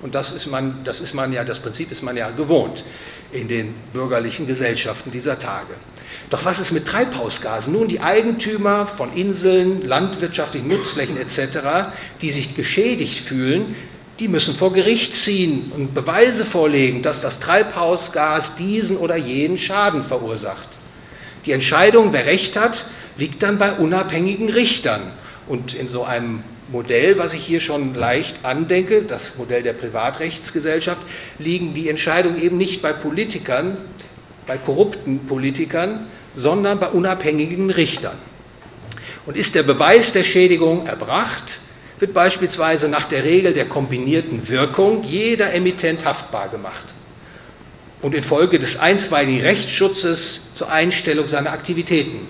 [0.00, 2.84] Und das ist man, das ist man ja, das Prinzip ist man ja gewohnt
[3.32, 5.74] in den bürgerlichen Gesellschaften dieser Tage.
[6.30, 7.72] Doch was ist mit Treibhausgasen?
[7.72, 13.74] Nun, die Eigentümer von Inseln, landwirtschaftlichen Nutzflächen etc., die sich geschädigt fühlen,
[14.18, 20.02] die müssen vor Gericht ziehen und Beweise vorlegen, dass das Treibhausgas diesen oder jenen Schaden
[20.02, 20.68] verursacht.
[21.46, 25.02] Die Entscheidung, wer Recht hat, liegt dann bei unabhängigen Richtern.
[25.46, 31.00] Und in so einem Modell, was ich hier schon leicht andenke, das Modell der Privatrechtsgesellschaft,
[31.38, 33.78] liegen die Entscheidungen eben nicht bei Politikern,
[34.46, 38.16] bei korrupten Politikern, sondern bei unabhängigen Richtern.
[39.24, 41.58] Und ist der Beweis der Schädigung erbracht,
[41.98, 46.84] wird beispielsweise nach der Regel der kombinierten Wirkung jeder Emittent haftbar gemacht
[48.02, 52.28] und infolge des einstweiligen Rechtsschutzes zur Einstellung seiner Aktivitäten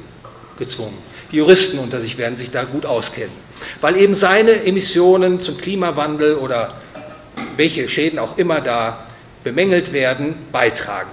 [0.58, 0.96] gezwungen.
[1.30, 3.32] Die Juristen unter sich werden sich da gut auskennen,
[3.80, 6.80] weil eben seine Emissionen zum Klimawandel oder
[7.56, 9.06] welche Schäden auch immer da
[9.44, 11.10] bemängelt werden, beitragen.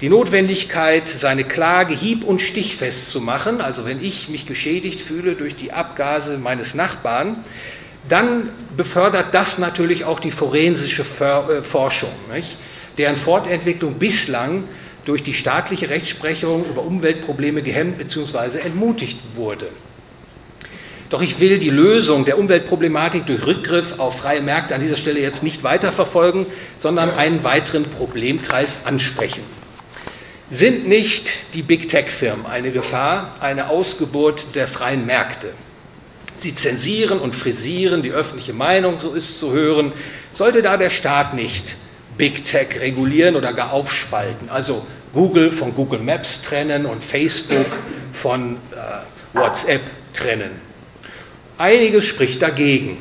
[0.00, 5.34] Die Notwendigkeit, seine Klage hieb- und stichfest zu machen, also wenn ich mich geschädigt fühle
[5.34, 7.36] durch die Abgase meines Nachbarn,
[8.08, 12.56] dann befördert das natürlich auch die forensische äh, Forschung, nicht?
[12.98, 14.64] deren Fortentwicklung bislang
[15.04, 18.58] durch die staatliche Rechtsprechung über Umweltprobleme gehemmt bzw.
[18.58, 19.68] entmutigt wurde.
[21.14, 25.20] Doch ich will die Lösung der Umweltproblematik durch Rückgriff auf freie Märkte an dieser Stelle
[25.20, 26.44] jetzt nicht weiterverfolgen,
[26.76, 29.44] sondern einen weiteren Problemkreis ansprechen.
[30.50, 35.52] Sind nicht die Big Tech-Firmen eine Gefahr, eine Ausgeburt der freien Märkte?
[36.36, 39.92] Sie zensieren und frisieren die öffentliche Meinung, so ist zu hören.
[40.32, 41.76] Sollte da der Staat nicht
[42.18, 47.66] Big Tech regulieren oder gar aufspalten, also Google von Google Maps trennen und Facebook
[48.12, 50.73] von äh, WhatsApp trennen?
[51.58, 52.98] Einiges spricht dagegen.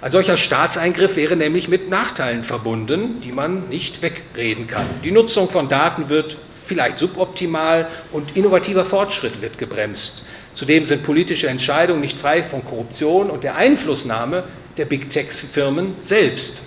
[0.00, 4.86] Ein solcher Staatseingriff wäre nämlich mit Nachteilen verbunden, die man nicht wegreden kann.
[5.02, 10.26] Die Nutzung von Daten wird vielleicht suboptimal und innovativer Fortschritt wird gebremst.
[10.54, 14.44] Zudem sind politische Entscheidungen nicht frei von Korruption und der Einflussnahme
[14.76, 16.62] der Big Tech-Firmen selbst.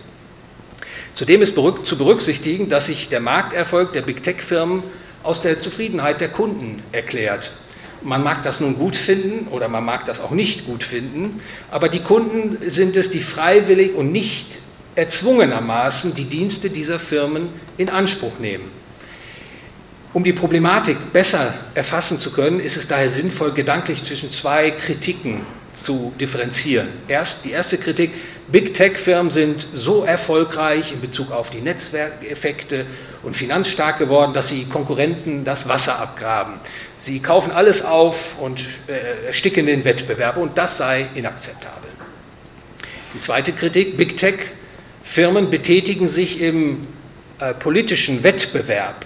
[1.13, 4.81] Zudem ist zu berücksichtigen, dass sich der Markterfolg der Big Tech-Firmen
[5.23, 7.51] aus der Zufriedenheit der Kunden erklärt.
[8.03, 11.87] Man mag das nun gut finden oder man mag das auch nicht gut finden, aber
[11.87, 14.57] die Kunden sind es, die freiwillig und nicht
[14.95, 18.71] erzwungenermaßen die Dienste dieser Firmen in Anspruch nehmen.
[20.13, 25.45] Um die Problematik besser erfassen zu können, ist es daher sinnvoll, gedanklich zwischen zwei Kritiken
[25.73, 26.87] zu differenzieren.
[27.07, 28.11] Erst die erste Kritik,
[28.49, 32.85] Big Tech-Firmen sind so erfolgreich in Bezug auf die Netzwerkeffekte
[33.23, 36.55] und finanzstark geworden, dass sie Konkurrenten das Wasser abgraben.
[37.03, 41.89] Sie kaufen alles auf und äh, ersticken den Wettbewerb und das sei inakzeptabel.
[43.15, 46.87] Die zweite Kritik, Big Tech-Firmen betätigen sich im
[47.39, 49.03] äh, politischen Wettbewerb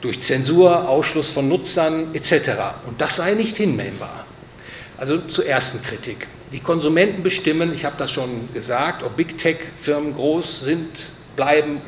[0.00, 2.50] durch Zensur, Ausschluss von Nutzern etc.
[2.86, 4.26] Und das sei nicht hinnehmbar.
[4.96, 6.28] Also zur ersten Kritik.
[6.52, 10.88] Die Konsumenten bestimmen, ich habe das schon gesagt, ob Big Tech-Firmen groß sind,
[11.34, 11.80] bleiben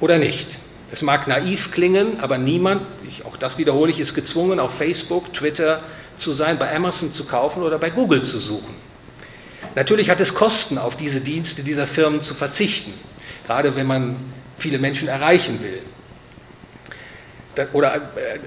[0.00, 0.57] oder nicht.
[0.90, 5.32] Es mag naiv klingen, aber niemand, ich, auch das wiederhole ich, ist gezwungen, auf Facebook,
[5.34, 5.82] Twitter
[6.16, 8.74] zu sein, bei Amazon zu kaufen oder bei Google zu suchen.
[9.74, 12.92] Natürlich hat es Kosten, auf diese Dienste dieser Firmen zu verzichten,
[13.46, 14.16] gerade wenn man
[14.56, 15.82] viele Menschen erreichen will.
[17.72, 17.96] Oder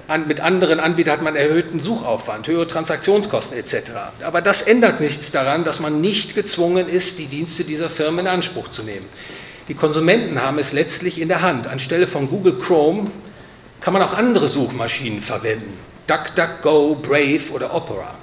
[0.08, 3.90] äh, mit anderen Anbietern hat man erhöhten Suchaufwand, höhere Transaktionskosten etc.
[4.22, 8.26] Aber das ändert nichts daran, dass man nicht gezwungen ist, die Dienste dieser Firmen in
[8.26, 9.06] Anspruch zu nehmen.
[9.68, 11.66] Die Konsumenten haben es letztlich in der Hand.
[11.66, 13.04] Anstelle von Google Chrome
[13.80, 15.78] kann man auch andere Suchmaschinen verwenden.
[16.08, 18.14] DuckDuckGo, Brave oder Opera,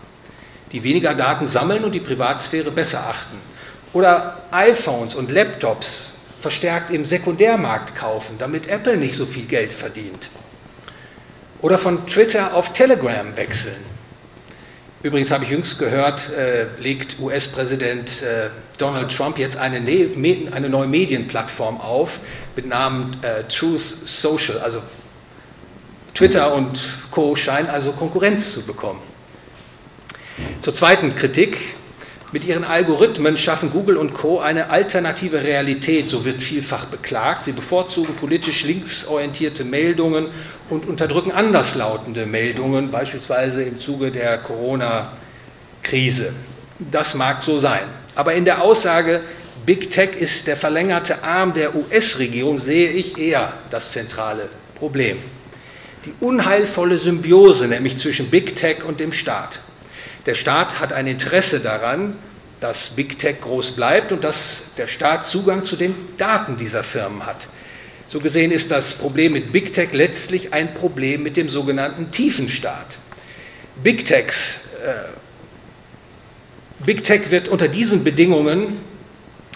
[0.71, 3.37] die weniger Daten sammeln und die Privatsphäre besser achten.
[3.93, 10.29] Oder iPhones und Laptops verstärkt im Sekundärmarkt kaufen, damit Apple nicht so viel Geld verdient.
[11.61, 13.83] Oder von Twitter auf Telegram wechseln.
[15.01, 20.67] Übrigens habe ich jüngst gehört, äh, legt US-Präsident äh, Donald Trump jetzt eine, ne eine,
[20.67, 22.19] neue Medienplattform auf
[22.57, 24.59] mit Namen äh, Truth Social.
[24.59, 24.81] Also
[26.13, 26.81] Twitter und
[27.11, 27.37] Co.
[27.37, 28.99] scheinen also Konkurrenz zu bekommen.
[30.61, 31.57] Zur zweiten Kritik.
[32.31, 34.39] Mit ihren Algorithmen schaffen Google und Co.
[34.39, 37.45] eine alternative Realität, so wird vielfach beklagt.
[37.45, 40.27] Sie bevorzugen politisch linksorientierte Meldungen
[40.69, 46.31] und unterdrücken anderslautende Meldungen, beispielsweise im Zuge der Corona-Krise.
[46.77, 47.87] Das mag so sein.
[48.13, 49.21] Aber in der Aussage,
[49.65, 55.17] Big Tech ist der verlängerte Arm der US-Regierung, sehe ich eher das zentrale Problem.
[56.05, 59.59] Die unheilvolle Symbiose nämlich zwischen Big Tech und dem Staat.
[60.29, 62.13] Der Staat hat ein Interesse daran,
[62.59, 67.25] dass Big Tech groß bleibt und dass der Staat Zugang zu den Daten dieser Firmen
[67.25, 67.47] hat.
[68.07, 72.99] So gesehen ist das Problem mit Big Tech letztlich ein Problem mit dem sogenannten Tiefenstaat.
[73.81, 75.09] Big, Techs, äh,
[76.85, 78.77] Big Tech wird unter diesen Bedingungen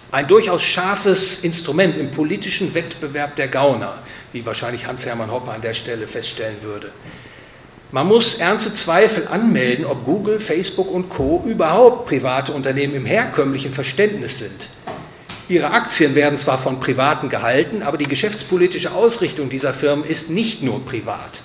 [0.09, 3.99] ein durchaus scharfes Instrument im politischen Wettbewerb der Gauner,
[4.31, 6.91] wie wahrscheinlich Hans-Hermann Hoppe an der Stelle feststellen würde.
[7.93, 13.71] Man muss ernste Zweifel anmelden, ob Google, Facebook und Co überhaupt private Unternehmen im herkömmlichen
[13.71, 14.67] Verständnis sind.
[15.47, 20.63] Ihre Aktien werden zwar von Privaten gehalten, aber die geschäftspolitische Ausrichtung dieser Firmen ist nicht
[20.63, 21.43] nur privat.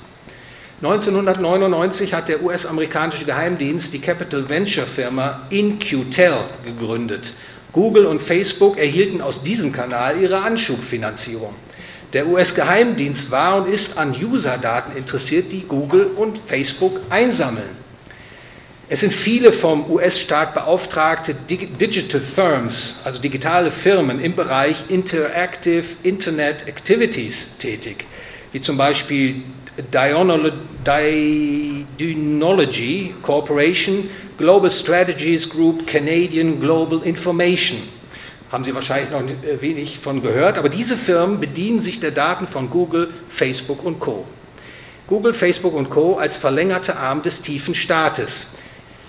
[0.80, 6.32] 1999 hat der US-amerikanische Geheimdienst die Capital Venture Firma InQtel
[6.64, 7.34] gegründet.
[7.72, 11.54] Google und Facebook erhielten aus diesem Kanal ihre Anschubfinanzierung.
[12.14, 17.76] Der US-Geheimdienst war und ist an User-Daten interessiert, die Google und Facebook einsammeln.
[18.88, 26.66] Es sind viele vom US-Staat beauftragte Digital Firms, also digitale Firmen im Bereich Interactive Internet
[26.66, 28.06] Activities tätig,
[28.52, 29.42] wie zum Beispiel
[31.98, 37.78] Dynology Corporation, Global Strategies Group, Canadian Global Information.
[38.50, 39.22] Haben Sie wahrscheinlich noch
[39.60, 44.24] wenig von gehört, aber diese Firmen bedienen sich der Daten von Google, Facebook und Co.
[45.06, 46.16] Google, Facebook und Co.
[46.16, 48.54] als verlängerte Arm des tiefen Staates.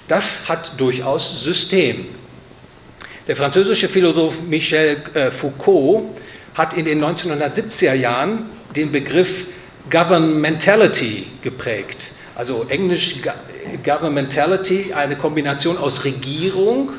[0.07, 2.05] Das hat durchaus System.
[3.27, 6.03] Der französische Philosoph Michel äh, Foucault
[6.55, 9.45] hat in den 1970er Jahren den Begriff
[9.89, 12.11] Governmentality geprägt.
[12.35, 13.15] Also englisch
[13.85, 16.91] Governmentality, eine Kombination aus Regierung,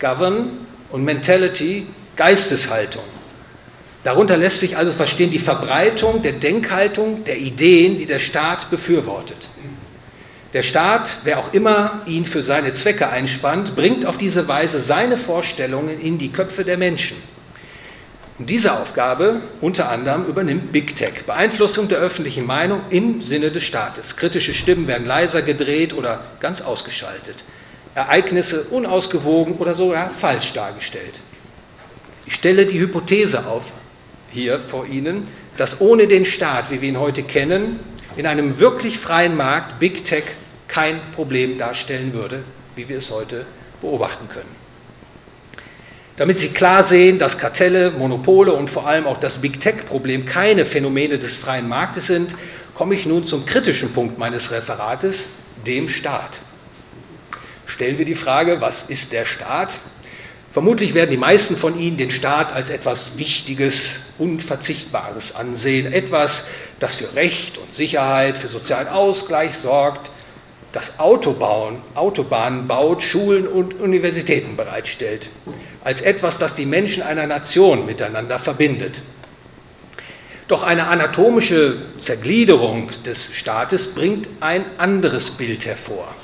[0.00, 0.50] Govern
[0.90, 3.04] und Mentality, Geisteshaltung.
[4.04, 9.48] Darunter lässt sich also verstehen die Verbreitung der Denkhaltung, der Ideen, die der Staat befürwortet.
[10.52, 15.16] Der Staat, wer auch immer ihn für seine Zwecke einspannt, bringt auf diese Weise seine
[15.16, 17.16] Vorstellungen in die Köpfe der Menschen.
[18.38, 23.64] Und diese Aufgabe unter anderem übernimmt Big Tech, Beeinflussung der öffentlichen Meinung im Sinne des
[23.64, 24.16] Staates.
[24.16, 27.36] Kritische Stimmen werden leiser gedreht oder ganz ausgeschaltet.
[27.94, 31.20] Ereignisse unausgewogen oder sogar falsch dargestellt.
[32.26, 33.62] Ich stelle die Hypothese auf,
[34.30, 37.78] hier vor Ihnen, dass ohne den Staat, wie wir ihn heute kennen,
[38.16, 40.24] in einem wirklich freien Markt Big Tech
[40.66, 42.42] kein Problem darstellen würde,
[42.74, 43.46] wie wir es heute
[43.80, 44.64] beobachten können.
[46.16, 50.64] Damit Sie klar sehen, dass Kartelle, Monopole und vor allem auch das Big Tech-Problem keine
[50.64, 52.34] Phänomene des freien Marktes sind,
[52.74, 55.26] komme ich nun zum kritischen Punkt meines Referates,
[55.66, 56.40] dem Staat.
[57.74, 59.72] Stellen wir die Frage, was ist der Staat?
[60.52, 66.94] Vermutlich werden die meisten von Ihnen den Staat als etwas Wichtiges, Unverzichtbares ansehen, etwas, das
[66.94, 70.08] für Recht und Sicherheit, für sozialen Ausgleich sorgt,
[70.70, 75.28] das Autobauen, Autobahnen baut, Schulen und Universitäten bereitstellt,
[75.82, 79.00] als etwas, das die Menschen einer Nation miteinander verbindet.
[80.46, 86.14] Doch eine anatomische Zergliederung des Staates bringt ein anderes Bild hervor.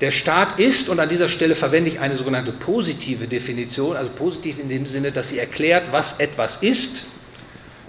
[0.00, 4.58] Der Staat ist, und an dieser Stelle verwende ich eine sogenannte positive Definition, also positiv
[4.58, 7.04] in dem Sinne, dass sie erklärt, was etwas ist,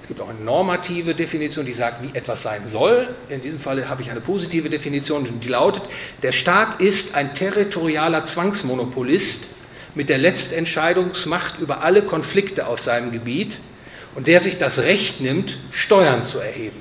[0.07, 3.13] es gibt auch eine normative Definition, die sagt, wie etwas sein soll.
[3.27, 5.83] In diesem Fall habe ich eine positive Definition, die lautet,
[6.23, 9.47] der Staat ist ein territorialer Zwangsmonopolist
[9.95, 13.57] mit der Letztentscheidungsmacht über alle Konflikte auf seinem Gebiet
[14.15, 16.79] und der sich das Recht nimmt, Steuern zu erheben.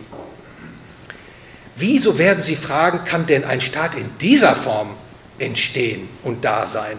[1.75, 4.95] Wieso werden Sie fragen, kann denn ein Staat in dieser Form
[5.39, 6.99] entstehen und da sein?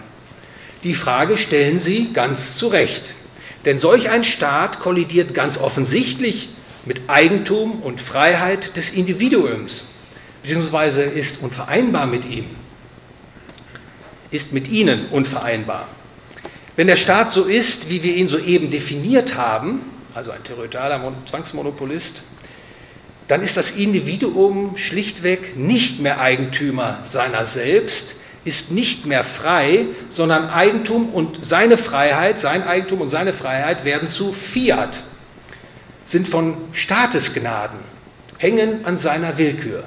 [0.84, 3.14] Die Frage stellen Sie ganz zu Recht.
[3.66, 6.50] Denn solch ein Staat kollidiert ganz offensichtlich
[6.86, 9.90] mit Eigentum und Freiheit des Individuums,
[10.42, 12.46] beziehungsweise ist unvereinbar mit ihm,
[14.32, 15.88] ist mit ihnen unvereinbar.
[16.78, 19.82] Wenn der Staat so ist, wie wir ihn soeben definiert haben,
[20.14, 22.22] also ein territorialer Zwangsmonopolist,
[23.28, 28.17] dann ist das Individuum schlichtweg nicht mehr Eigentümer seiner selbst,
[28.48, 34.08] ist nicht mehr frei, sondern Eigentum und seine Freiheit, sein Eigentum und seine Freiheit werden
[34.08, 35.02] zu Fiat,
[36.06, 37.78] sind von Staatesgnaden,
[38.38, 39.84] hängen an seiner Willkür.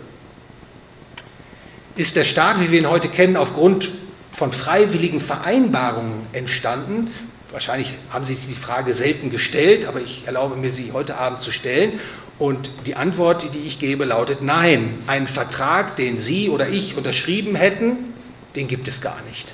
[1.97, 3.89] Ist der Staat, wie wir ihn heute kennen, aufgrund
[4.31, 7.13] von freiwilligen Vereinbarungen entstanden?
[7.51, 11.41] Wahrscheinlich haben Sie sich die Frage selten gestellt, aber ich erlaube mir, sie heute Abend
[11.41, 11.99] zu stellen.
[12.39, 14.99] Und die Antwort, die ich gebe, lautet Nein.
[15.07, 18.10] Ein Vertrag, den Sie oder ich unterschrieben hätten,
[18.57, 19.49] den gibt es gar nicht.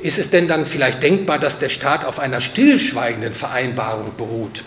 [0.00, 4.62] Ist es denn dann vielleicht denkbar, dass der Staat auf einer stillschweigenden Vereinbarung beruht?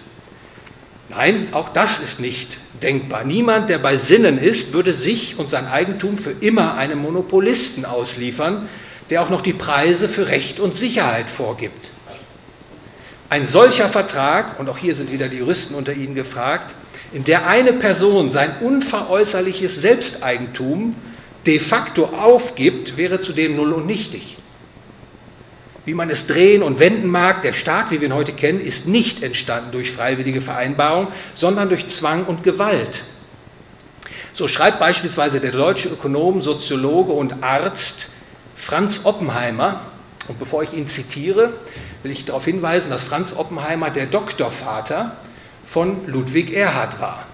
[1.09, 3.23] Nein, auch das ist nicht denkbar.
[3.23, 8.69] Niemand, der bei Sinnen ist, würde sich und sein Eigentum für immer einem Monopolisten ausliefern,
[9.09, 11.91] der auch noch die Preise für Recht und Sicherheit vorgibt.
[13.29, 16.73] Ein solcher Vertrag, und auch hier sind wieder die Juristen unter Ihnen gefragt,
[17.11, 20.95] in der eine Person sein unveräußerliches Selbsteigentum
[21.45, 24.37] de facto aufgibt, wäre zudem null und nichtig.
[25.85, 28.87] Wie man es drehen und wenden mag, der Staat, wie wir ihn heute kennen, ist
[28.87, 33.01] nicht entstanden durch freiwillige Vereinbarung, sondern durch Zwang und Gewalt.
[34.33, 38.09] So schreibt beispielsweise der deutsche Ökonom, Soziologe und Arzt
[38.55, 39.81] Franz Oppenheimer,
[40.29, 41.51] und bevor ich ihn zitiere,
[42.01, 45.17] will ich darauf hinweisen, dass Franz Oppenheimer der Doktorvater
[45.65, 47.25] von Ludwig Erhard war.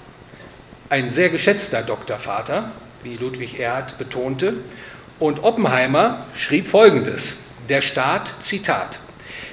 [0.90, 2.72] Ein sehr geschätzter Doktorvater,
[3.04, 4.54] wie Ludwig Erhard betonte.
[5.20, 7.38] Und Oppenheimer schrieb Folgendes,
[7.68, 9.00] der Staat, Zitat,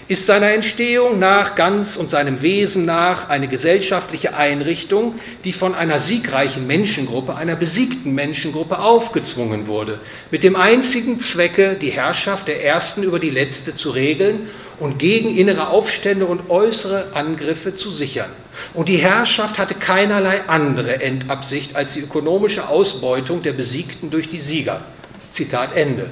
[0.09, 5.99] ist seiner Entstehung nach ganz und seinem Wesen nach eine gesellschaftliche Einrichtung, die von einer
[5.99, 13.03] siegreichen Menschengruppe, einer besiegten Menschengruppe aufgezwungen wurde, mit dem einzigen Zwecke, die Herrschaft der Ersten
[13.03, 18.31] über die Letzte zu regeln und gegen innere Aufstände und äußere Angriffe zu sichern.
[18.75, 24.39] Und die Herrschaft hatte keinerlei andere Endabsicht als die ökonomische Ausbeutung der Besiegten durch die
[24.39, 24.83] Sieger.
[25.31, 26.11] Zitat Ende.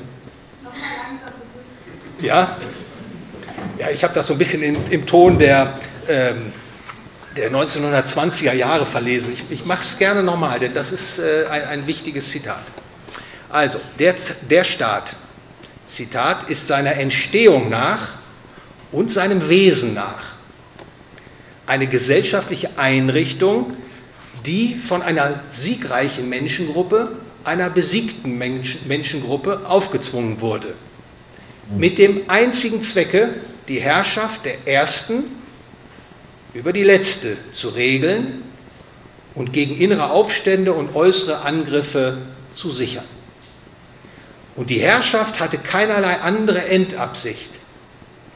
[2.21, 2.57] Ja,
[3.79, 5.79] ja, ich habe das so ein bisschen in, im Ton der,
[6.09, 6.53] ähm,
[7.37, 9.35] der 1920er Jahre verlesen.
[9.35, 12.63] Ich, ich mache es gerne nochmal, denn das ist äh, ein, ein, wichtiges Zitat.
[13.51, 14.15] Also, der,
[14.49, 15.15] der Staat,
[15.85, 18.09] Zitat, ist seiner Entstehung nach
[18.93, 20.34] und seinem Wesen nach
[21.67, 23.77] eine gesellschaftliche Einrichtung,
[24.47, 30.75] die von einer siegreichen Menschengruppe, einer besiegten Menschengruppe aufgezwungen wurde.
[31.77, 33.35] Mit dem einzigen Zwecke,
[33.69, 35.25] die Herrschaft der Ersten
[36.53, 38.43] über die Letzte zu regeln
[39.35, 42.19] und gegen innere Aufstände und äußere Angriffe
[42.53, 43.05] zu sichern.
[44.57, 47.51] Und die Herrschaft hatte keinerlei andere Endabsicht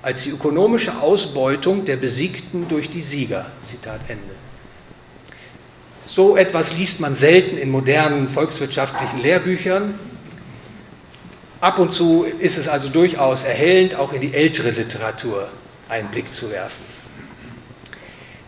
[0.09, 3.45] als die ökonomische Ausbeutung der Besiegten durch die Sieger.
[3.61, 4.35] Zitat Ende.
[6.07, 9.99] So etwas liest man selten in modernen volkswirtschaftlichen Lehrbüchern.
[11.61, 15.51] Ab und zu ist es also durchaus erhellend, auch in die ältere Literatur
[15.91, 16.85] einen Blick zu werfen.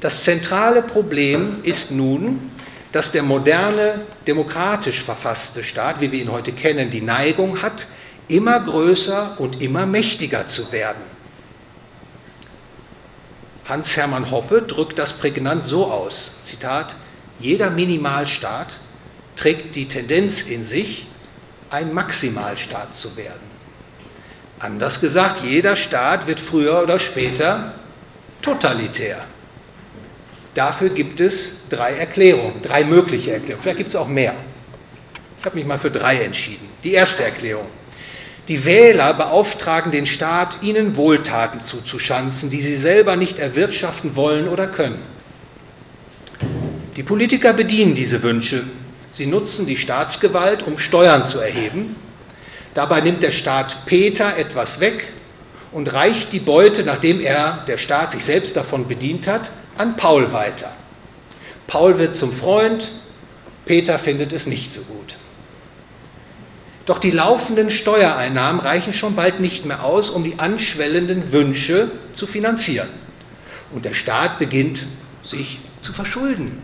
[0.00, 2.50] Das zentrale Problem ist nun,
[2.92, 7.86] dass der moderne, demokratisch verfasste Staat, wie wir ihn heute kennen, die Neigung hat,
[8.28, 11.19] immer größer und immer mächtiger zu werden.
[13.70, 16.94] Hans-Hermann Hoppe drückt das prägnant so aus, Zitat,
[17.38, 18.76] jeder Minimalstaat
[19.36, 21.06] trägt die Tendenz in sich,
[21.70, 23.48] ein Maximalstaat zu werden.
[24.58, 27.72] Anders gesagt, jeder Staat wird früher oder später
[28.42, 29.24] totalitär.
[30.54, 33.62] Dafür gibt es drei Erklärungen, drei mögliche Erklärungen.
[33.62, 34.34] Vielleicht gibt es auch mehr.
[35.38, 36.68] Ich habe mich mal für drei entschieden.
[36.82, 37.66] Die erste Erklärung.
[38.48, 44.66] Die Wähler beauftragen den Staat, ihnen Wohltaten zuzuschanzen, die sie selber nicht erwirtschaften wollen oder
[44.66, 45.00] können.
[46.96, 48.64] Die Politiker bedienen diese Wünsche
[49.12, 51.96] Sie nutzen die Staatsgewalt, um Steuern zu erheben.
[52.74, 55.08] Dabei nimmt der Staat Peter etwas weg
[55.72, 60.32] und reicht die Beute, nachdem er, der Staat, sich selbst davon bedient hat, an Paul
[60.32, 60.70] weiter.
[61.66, 62.88] Paul wird zum Freund,
[63.66, 65.16] Peter findet es nicht so gut.
[66.90, 72.26] Doch die laufenden Steuereinnahmen reichen schon bald nicht mehr aus, um die anschwellenden Wünsche zu
[72.26, 72.88] finanzieren.
[73.70, 74.80] Und der Staat beginnt
[75.22, 76.60] sich zu verschulden.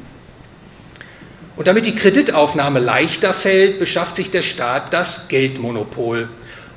[1.54, 6.28] Und damit die Kreditaufnahme leichter fällt, beschafft sich der Staat das Geldmonopol.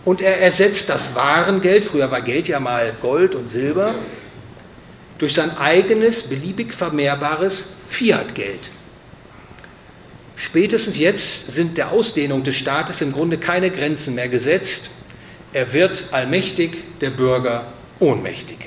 [0.05, 3.95] Und er ersetzt das Warengeld, früher war Geld ja mal Gold und Silber,
[5.17, 8.69] durch sein eigenes, beliebig vermehrbares Fiat-Geld.
[10.39, 14.89] Spätestens jetzt sind der Ausdehnung des Staates im Grunde keine Grenzen mehr gesetzt.
[15.51, 16.71] Er wird allmächtig,
[17.01, 18.57] der Bürger ohnmächtig.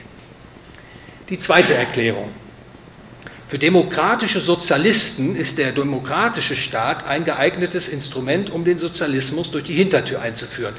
[1.31, 2.29] Die zweite Erklärung.
[3.49, 9.75] Für demokratische Sozialisten ist der demokratische Staat ein geeignetes Instrument, um den Sozialismus durch die
[9.75, 10.75] Hintertür einzuführen.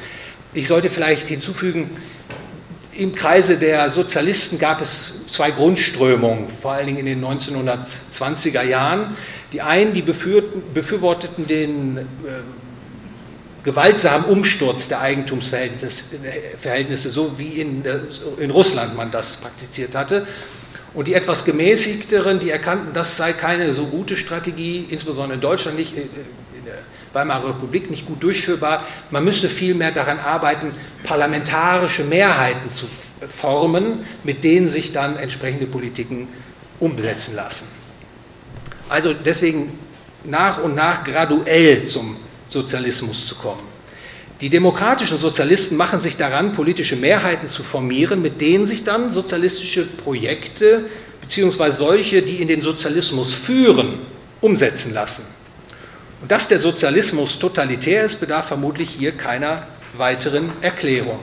[0.54, 1.90] Ich sollte vielleicht hinzufügen,
[2.96, 9.18] im Kreise der Sozialisten gab es zwei Grundströmungen, vor allen Dingen in den 1920er Jahren.
[9.54, 12.02] Die einen, die befürworteten den äh,
[13.64, 18.00] gewaltsamen Umsturz der Eigentumsverhältnisse, so wie in, äh,
[18.40, 20.28] in Russland man das praktiziert hatte.
[20.96, 25.78] Und die etwas gemäßigteren, die erkannten, das sei keine so gute Strategie, insbesondere in Deutschland
[25.78, 26.10] nicht, in
[26.66, 26.80] der
[27.14, 28.86] Weimarer Republik nicht gut durchführbar.
[29.12, 30.72] Man müsste vielmehr daran arbeiten,
[31.04, 32.88] parlamentarische Mehrheiten zu
[33.28, 36.28] formen, mit denen sich dann entsprechende Politiken
[36.80, 37.83] umsetzen lassen.
[38.90, 39.78] Also deswegen
[40.24, 42.18] nach und nach graduell zum
[42.48, 43.62] Sozialismus zu kommen.
[44.42, 49.86] Die demokratischen Sozialisten machen sich daran, politische Mehrheiten zu formieren, mit denen sich dann sozialistische
[49.86, 50.86] Projekte
[51.22, 51.72] bzw.
[51.72, 54.00] solche, die in den Sozialismus führen,
[54.42, 55.26] umsetzen lassen.
[56.22, 59.66] Und dass der Sozialismus totalitär ist, bedarf vermutlich hier keiner
[59.98, 61.20] weiteren Erklärung.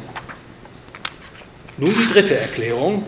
[1.77, 3.05] Nun die dritte Erklärung,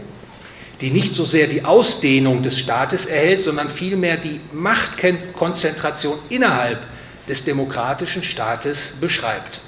[0.82, 6.80] die nicht so sehr die Ausdehnung des Staates erhält, sondern vielmehr die Machtkonzentration innerhalb
[7.28, 9.60] des demokratischen Staates beschreibt.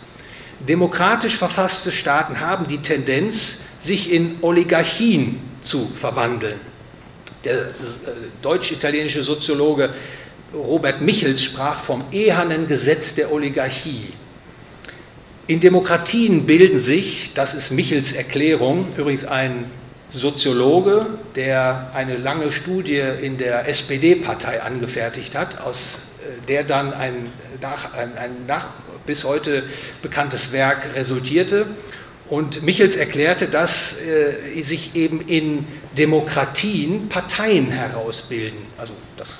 [0.69, 6.59] Demokratisch verfasste Staaten haben die Tendenz, sich in Oligarchien zu verwandeln.
[7.45, 7.65] Der äh,
[8.43, 9.91] deutsch-italienische Soziologe
[10.53, 14.09] Robert Michels sprach vom ehernen Gesetz der Oligarchie.
[15.47, 19.71] In Demokratien bilden sich, das ist Michels Erklärung, übrigens ein
[20.15, 27.29] Soziologe, der eine lange Studie in der SPD-Partei angefertigt hat, aus äh, der dann ein,
[27.61, 28.69] nach, ein, ein nach,
[29.07, 29.65] bis heute
[30.03, 31.67] bekanntes Werk resultierte.
[32.31, 35.67] Und Michels erklärte, dass äh, sich eben in
[35.99, 38.59] Demokratien Parteien herausbilden.
[38.79, 39.37] Also das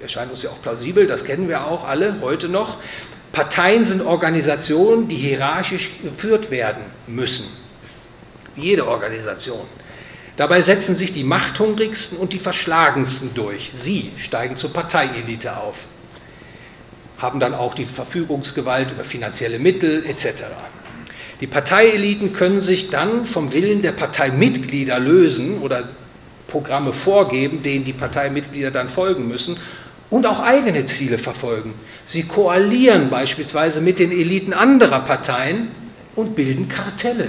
[0.00, 2.78] erscheint uns ja auch plausibel, das kennen wir auch alle heute noch.
[3.32, 7.46] Parteien sind Organisationen, die hierarchisch geführt werden müssen.
[8.56, 9.66] Jede Organisation.
[10.36, 13.70] Dabei setzen sich die machthungrigsten und die verschlagensten durch.
[13.74, 15.76] Sie steigen zur Parteielite auf,
[17.18, 20.42] haben dann auch die Verfügungsgewalt über finanzielle Mittel etc.
[21.40, 25.88] Die Parteieliten können sich dann vom Willen der Parteimitglieder lösen oder
[26.48, 29.56] Programme vorgeben, denen die Parteimitglieder dann folgen müssen
[30.10, 31.74] und auch eigene Ziele verfolgen.
[32.06, 35.68] Sie koalieren beispielsweise mit den Eliten anderer Parteien
[36.16, 37.28] und bilden Kartelle.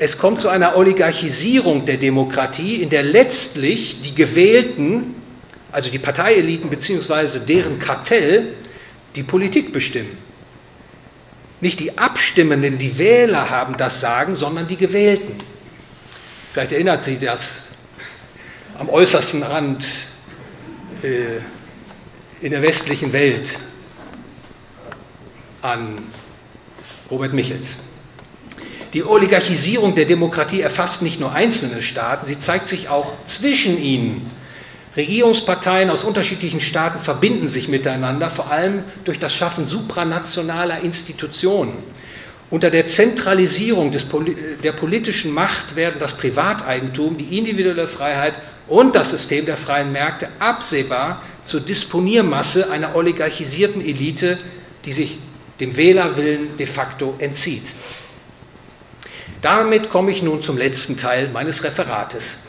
[0.00, 5.14] Es kommt zu einer Oligarchisierung der Demokratie, in der letztlich die Gewählten,
[5.72, 7.40] also die Parteieliten bzw.
[7.46, 8.54] deren Kartell,
[9.14, 10.16] die Politik bestimmen.
[11.60, 15.36] Nicht die Abstimmenden, die Wähler haben das Sagen, sondern die Gewählten.
[16.54, 17.66] Vielleicht erinnert Sie das
[18.78, 19.84] am äußersten Rand
[21.02, 21.40] äh,
[22.40, 23.50] in der westlichen Welt
[25.60, 25.96] an
[27.10, 27.76] Robert Michels.
[28.92, 34.28] Die Oligarchisierung der Demokratie erfasst nicht nur einzelne Staaten, sie zeigt sich auch zwischen ihnen.
[34.96, 41.74] Regierungsparteien aus unterschiedlichen Staaten verbinden sich miteinander, vor allem durch das Schaffen supranationaler Institutionen.
[42.50, 44.06] Unter der Zentralisierung des,
[44.64, 48.34] der politischen Macht werden das Privateigentum, die individuelle Freiheit
[48.66, 54.36] und das System der freien Märkte absehbar zur Disponiermasse einer oligarchisierten Elite,
[54.84, 55.18] die sich
[55.60, 57.62] dem Wählerwillen de facto entzieht.
[59.42, 62.40] Damit komme ich nun zum letzten Teil meines Referates.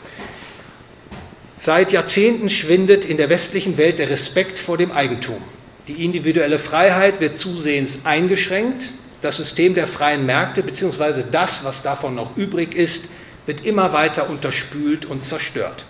[1.58, 5.40] Seit Jahrzehnten schwindet in der westlichen Welt der Respekt vor dem Eigentum.
[5.88, 8.88] Die individuelle Freiheit wird zusehends eingeschränkt.
[9.22, 11.22] Das System der freien Märkte bzw.
[11.30, 13.10] das, was davon noch übrig ist,
[13.46, 15.84] wird immer weiter unterspült und zerstört.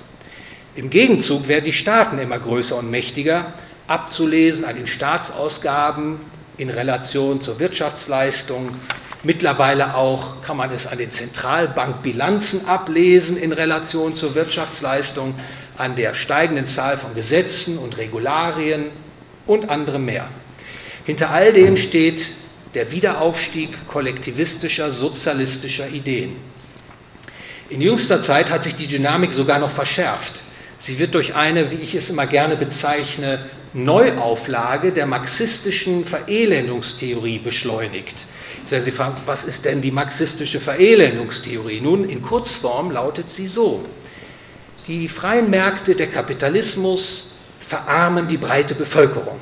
[0.74, 3.53] Im Gegenzug werden die Staaten immer größer und mächtiger,
[3.86, 6.20] abzulesen an den Staatsausgaben
[6.57, 8.74] in Relation zur Wirtschaftsleistung,
[9.24, 15.34] Mittlerweile auch kann man es an den Zentralbankbilanzen ablesen in Relation zur Wirtschaftsleistung,
[15.78, 18.86] an der steigenden Zahl von Gesetzen und Regularien
[19.46, 20.28] und anderem mehr.
[21.04, 22.26] Hinter all dem steht
[22.74, 26.36] der Wiederaufstieg kollektivistischer, sozialistischer Ideen.
[27.70, 30.40] In jüngster Zeit hat sich die Dynamik sogar noch verschärft.
[30.78, 33.38] Sie wird durch eine, wie ich es immer gerne bezeichne,
[33.72, 38.16] Neuauflage der marxistischen Verelendungstheorie beschleunigt.
[38.72, 41.82] Werden Sie fragen, was ist denn die marxistische Verelendungstheorie?
[41.82, 43.82] Nun, in Kurzform lautet sie so.
[44.86, 49.38] Die freien Märkte, der Kapitalismus verarmen die breite Bevölkerung.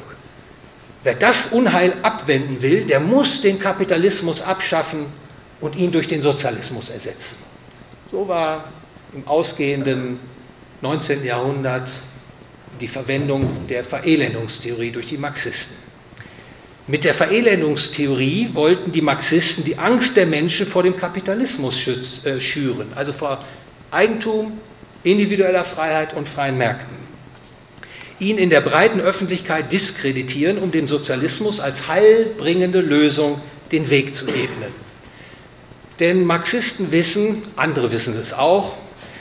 [1.05, 5.07] Wer das Unheil abwenden will, der muss den Kapitalismus abschaffen
[5.61, 7.37] und ihn durch den Sozialismus ersetzen.
[8.11, 8.65] So war
[9.15, 10.19] im ausgehenden
[10.83, 11.25] 19.
[11.25, 11.89] Jahrhundert
[12.81, 15.80] die Verwendung der Verelendungstheorie durch die Marxisten.
[16.91, 21.87] Mit der Verelendungstheorie wollten die Marxisten die Angst der Menschen vor dem Kapitalismus
[22.27, 23.45] äh, schüren, also vor
[23.93, 24.59] Eigentum,
[25.05, 26.97] individueller Freiheit und freien Märkten.
[28.19, 34.27] Ihn in der breiten Öffentlichkeit diskreditieren, um dem Sozialismus als heilbringende Lösung den Weg zu
[34.27, 34.75] ebnen.
[36.01, 38.75] Denn Marxisten wissen, andere wissen es auch,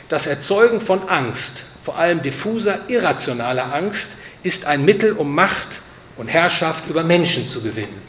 [0.08, 5.82] das Erzeugen von Angst, vor allem diffuser, irrationaler Angst, ist ein Mittel, um Macht
[6.20, 8.02] und Herrschaft über Menschen zu gewinnen.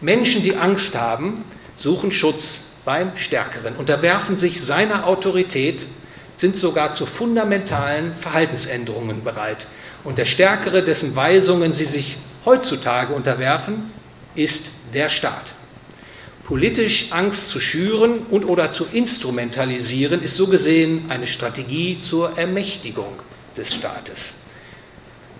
[0.00, 5.84] Menschen, die Angst haben, suchen Schutz beim Stärkeren, unterwerfen sich seiner Autorität,
[6.36, 9.66] sind sogar zu fundamentalen Verhaltensänderungen bereit.
[10.04, 13.90] Und der Stärkere, dessen Weisungen sie sich heutzutage unterwerfen,
[14.36, 15.46] ist der Staat.
[16.44, 23.14] Politisch Angst zu schüren und oder zu instrumentalisieren, ist so gesehen eine Strategie zur Ermächtigung
[23.56, 24.34] des Staates.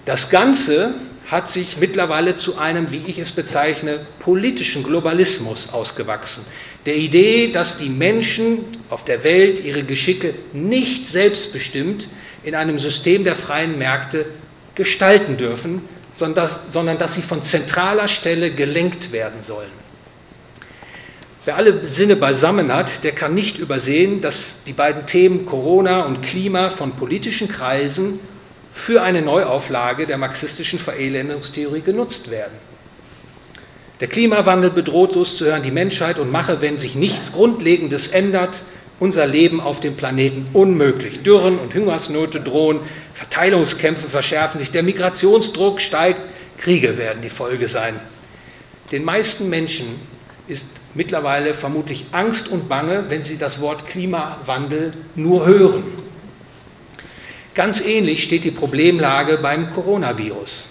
[0.05, 0.95] Das Ganze
[1.31, 6.45] hat sich mittlerweile zu einem, wie ich es bezeichne, politischen Globalismus ausgewachsen.
[6.87, 12.09] Der Idee, dass die Menschen auf der Welt ihre Geschicke nicht selbstbestimmt
[12.43, 14.27] in einem System der freien Märkte
[14.75, 19.71] gestalten dürfen, sondern dass, sondern dass sie von zentraler Stelle gelenkt werden sollen.
[21.45, 26.23] Wer alle Sinne beisammen hat, der kann nicht übersehen, dass die beiden Themen Corona und
[26.23, 28.21] Klima von politischen Kreisen
[28.85, 32.53] für eine Neuauflage der marxistischen Verelendungstheorie genutzt werden.
[34.01, 38.09] Der Klimawandel bedroht, so ist zu hören, die Menschheit und mache, wenn sich nichts Grundlegendes
[38.09, 38.59] ändert,
[38.99, 41.23] unser Leben auf dem Planeten unmöglich.
[41.23, 42.81] Dürren und Hungersnöte drohen,
[43.15, 46.21] Verteilungskämpfe verschärfen sich, der Migrationsdruck steigt,
[46.59, 47.95] Kriege werden die Folge sein.
[48.91, 49.87] Den meisten Menschen
[50.49, 55.85] ist mittlerweile vermutlich Angst und Bange, wenn sie das Wort Klimawandel nur hören.
[57.55, 60.71] Ganz ähnlich steht die Problemlage beim Coronavirus.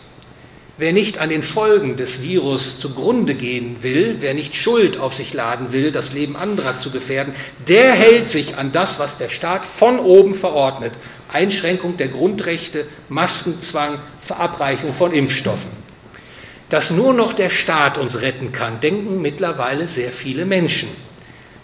[0.78, 5.32] Wer nicht an den Folgen des Virus zugrunde gehen will, wer nicht Schuld auf sich
[5.32, 7.36] laden will, das Leben anderer zu gefährden,
[7.68, 10.94] der hält sich an das, was der Staat von oben verordnet.
[11.32, 15.70] Einschränkung der Grundrechte, Maskenzwang, Verabreichung von Impfstoffen.
[16.70, 20.90] Dass nur noch der Staat uns retten kann, denken mittlerweile sehr viele Menschen.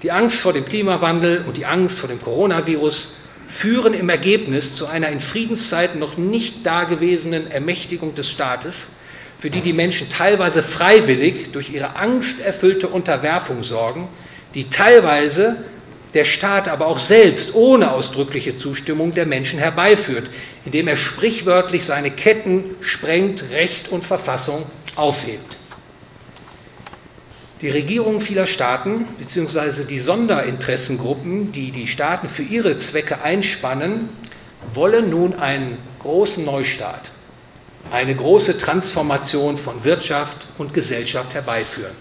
[0.03, 3.13] Die Angst vor dem Klimawandel und die Angst vor dem Coronavirus
[3.57, 8.89] führen im Ergebnis zu einer in Friedenszeiten noch nicht dagewesenen Ermächtigung des Staates,
[9.39, 14.07] für die die Menschen teilweise freiwillig durch ihre angsterfüllte Unterwerfung sorgen,
[14.53, 15.55] die teilweise
[16.13, 20.29] der Staat aber auch selbst ohne ausdrückliche Zustimmung der Menschen herbeiführt,
[20.63, 24.63] indem er sprichwörtlich seine Ketten sprengt, Recht und Verfassung
[24.95, 25.56] aufhebt.
[27.61, 29.85] Die Regierungen vieler Staaten bzw.
[29.89, 34.09] die Sonderinteressengruppen, die die Staaten für ihre Zwecke einspannen,
[34.75, 37.09] wollen nun einen großen Neustart,
[37.91, 41.95] eine große Transformation von Wirtschaft und Gesellschaft herbeiführen.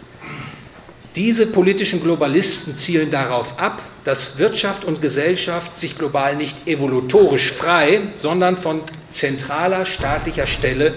[1.15, 8.01] Diese politischen Globalisten zielen darauf ab, dass Wirtschaft und Gesellschaft sich global nicht evolutorisch frei,
[8.21, 10.93] sondern von zentraler staatlicher Stelle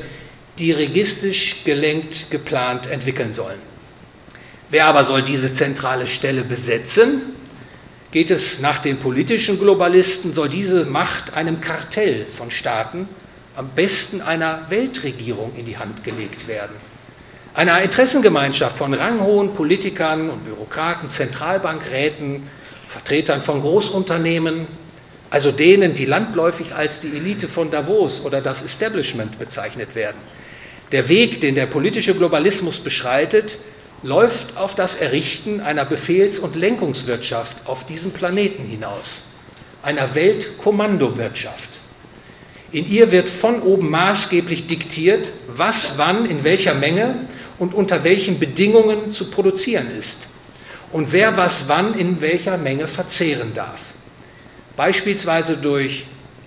[0.60, 3.70] dirigistisch gelenkt geplant entwickeln sollen.
[4.72, 7.22] Wer aber soll diese zentrale Stelle besetzen?
[8.12, 13.08] Geht es nach den politischen Globalisten, soll diese Macht einem Kartell von Staaten,
[13.56, 16.76] am besten einer Weltregierung in die Hand gelegt werden.
[17.56, 22.48] Einer Interessengemeinschaft von ranghohen Politikern und Bürokraten, Zentralbankräten,
[22.86, 24.68] Vertretern von Großunternehmen,
[25.32, 30.18] also denen, die landläufig als die Elite von Davos oder das Establishment bezeichnet werden.
[30.92, 33.58] Der Weg, den der politische Globalismus beschreitet,
[34.02, 39.28] läuft auf das Errichten einer Befehls- und Lenkungswirtschaft auf diesem Planeten hinaus,
[39.82, 41.70] einer Weltkommandowirtschaft.
[42.72, 47.16] In ihr wird von oben maßgeblich diktiert, was wann in welcher Menge
[47.58, 50.28] und unter welchen Bedingungen zu produzieren ist
[50.92, 53.82] und wer was wann in welcher Menge verzehren darf.
[54.78, 56.06] Beispielsweise durch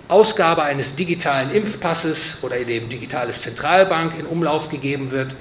[0.09, 5.35] Ausgabe eines digitalen Impfpasses oder in dem digitales Zentralbank in Umlauf gegeben wird,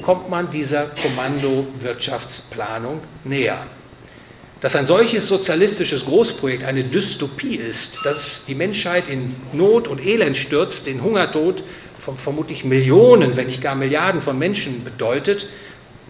[0.00, 3.66] kommt man dieser Kommandowirtschaftsplanung näher.
[4.60, 10.36] Dass ein solches sozialistisches Großprojekt eine Dystopie ist, dass die Menschheit in Not und Elend
[10.36, 11.62] stürzt, den Hungertod
[12.00, 15.46] von vermutlich Millionen, wenn nicht gar Milliarden von Menschen bedeutet,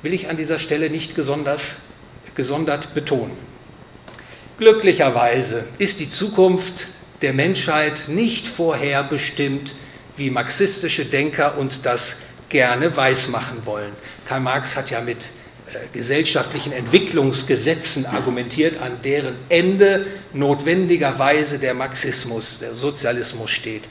[0.02, 3.36] will ich an dieser Stelle nicht gesondert betonen.
[4.58, 6.88] Glücklicherweise ist die Zukunft
[7.22, 9.74] der Menschheit nicht vorherbestimmt,
[10.16, 12.18] wie marxistische Denker uns das
[12.52, 13.92] gerne weismachen wollen.
[14.28, 15.30] Karl Marx hat ja mit
[15.72, 23.82] äh, gesellschaftlichen Entwicklungsgesetzen argumentiert, an deren Ende notwendigerweise der Marxismus, der Sozialismus steht.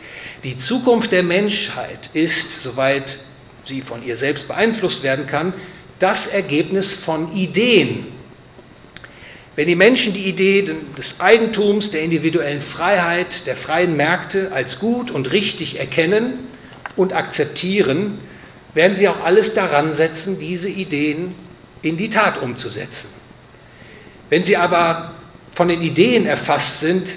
[0.43, 3.17] Die Zukunft der Menschheit ist, soweit
[3.65, 5.53] sie von ihr selbst beeinflusst werden kann,
[5.99, 8.05] das Ergebnis von Ideen.
[9.55, 15.11] Wenn die Menschen die Idee des Eigentums, der individuellen Freiheit, der freien Märkte als gut
[15.11, 16.47] und richtig erkennen
[16.95, 18.17] und akzeptieren,
[18.73, 21.35] werden sie auch alles daran setzen, diese Ideen
[21.81, 23.09] in die Tat umzusetzen.
[24.29, 25.13] Wenn sie aber
[25.51, 27.09] von den Ideen erfasst sind,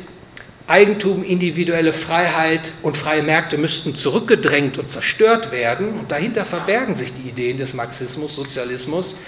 [0.67, 7.13] Eigentum, individuelle Freiheit und freie Märkte müssten zurückgedrängt und zerstört werden, und dahinter verbergen sich
[7.13, 9.19] die Ideen des Marxismus, Sozialismus,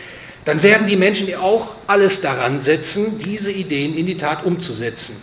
[0.47, 5.20] dann werden die Menschen auch alles daran setzen, diese Ideen in die Tat umzusetzen.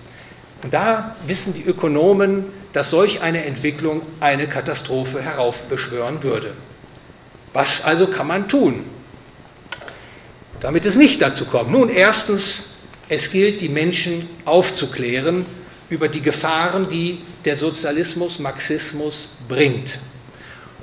[0.61, 6.53] Und da wissen die Ökonomen, dass solch eine Entwicklung eine Katastrophe heraufbeschwören würde.
[7.53, 8.83] Was also kann man tun,
[10.59, 11.71] damit es nicht dazu kommt?
[11.71, 12.73] Nun, erstens,
[13.09, 15.45] es gilt, die Menschen aufzuklären
[15.89, 19.99] über die Gefahren, die der Sozialismus, Marxismus bringt.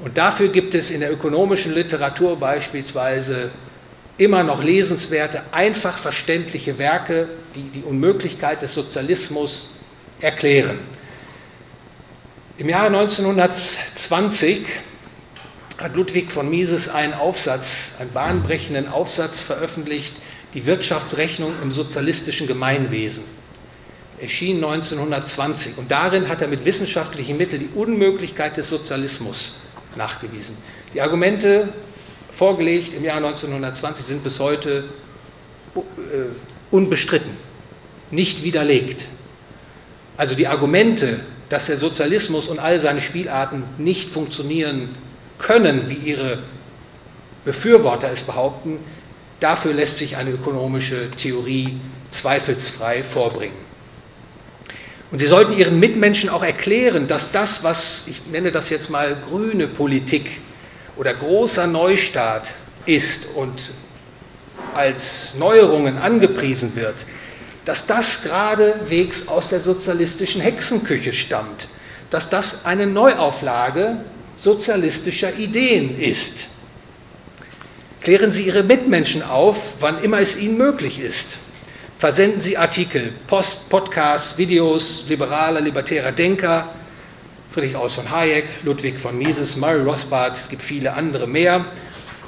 [0.03, 3.51] Und dafür gibt es in der ökonomischen Literatur beispielsweise
[4.17, 9.81] immer noch lesenswerte, einfach verständliche Werke, die die Unmöglichkeit des Sozialismus
[10.21, 10.79] erklären.
[12.59, 14.67] Im Jahre 1920
[15.81, 20.15] hat Ludwig von Mises einen Aufsatz, einen bahnbrechenden Aufsatz veröffentlicht,
[20.55, 23.25] die Wirtschaftsrechnung im sozialistischen Gemeinwesen.
[24.21, 29.55] Erschien 1920 und darin hat er mit wissenschaftlichen Mitteln die Unmöglichkeit des Sozialismus
[29.97, 30.59] nachgewiesen.
[30.93, 31.71] Die Argumente,
[32.31, 34.85] vorgelegt im Jahr 1920, sind bis heute
[35.75, 35.81] äh,
[36.71, 37.31] unbestritten.
[38.11, 39.05] nicht widerlegt.
[40.17, 44.91] Also die Argumente, dass der Sozialismus und all seine Spielarten nicht funktionieren
[45.41, 46.39] können, wie ihre
[47.45, 48.79] Befürworter es behaupten,
[49.41, 51.81] dafür lässt sich eine ökonomische Theorie
[52.11, 53.71] zweifelsfrei vorbringen.
[55.11, 59.17] Und Sie sollten Ihren Mitmenschen auch erklären, dass das, was ich nenne das jetzt mal
[59.29, 60.27] grüne Politik
[60.97, 62.49] oder großer Neustart
[62.87, 63.71] ist und
[64.75, 66.95] als Neuerungen angepriesen wird,
[67.65, 71.67] dass das geradewegs aus der sozialistischen Hexenküche stammt,
[72.11, 74.05] dass das eine Neuauflage
[74.41, 76.49] sozialistischer Ideen ist.
[78.01, 81.29] Klären Sie Ihre Mitmenschen auf, wann immer es Ihnen möglich ist.
[81.99, 86.73] Versenden Sie Artikel, Post, Podcasts, Videos liberaler, libertärer Denker,
[87.53, 91.67] Friedrich Aus von Hayek, Ludwig von Mises, Murray Rothbard, es gibt viele andere mehr.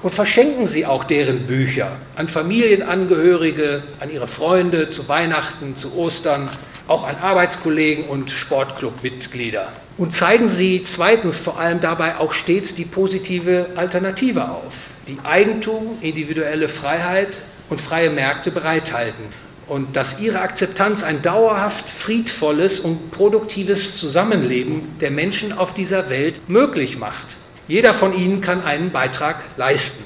[0.03, 6.49] Und verschenken Sie auch deren Bücher an Familienangehörige, an Ihre Freunde, zu Weihnachten, zu Ostern,
[6.89, 9.69] auch an Arbeitskollegen und Sportclubmitglieder.
[9.99, 14.73] Und zeigen Sie zweitens vor allem dabei auch stets die positive Alternative auf,
[15.07, 17.29] die Eigentum, individuelle Freiheit
[17.71, 19.25] und freie Märkte bereithalten
[19.69, 26.41] und dass ihre Akzeptanz ein dauerhaft friedvolles und produktives Zusammenleben der Menschen auf dieser Welt
[26.49, 27.32] möglich macht.
[27.69, 30.05] Jeder von ihnen kann einen Beitrag leisten.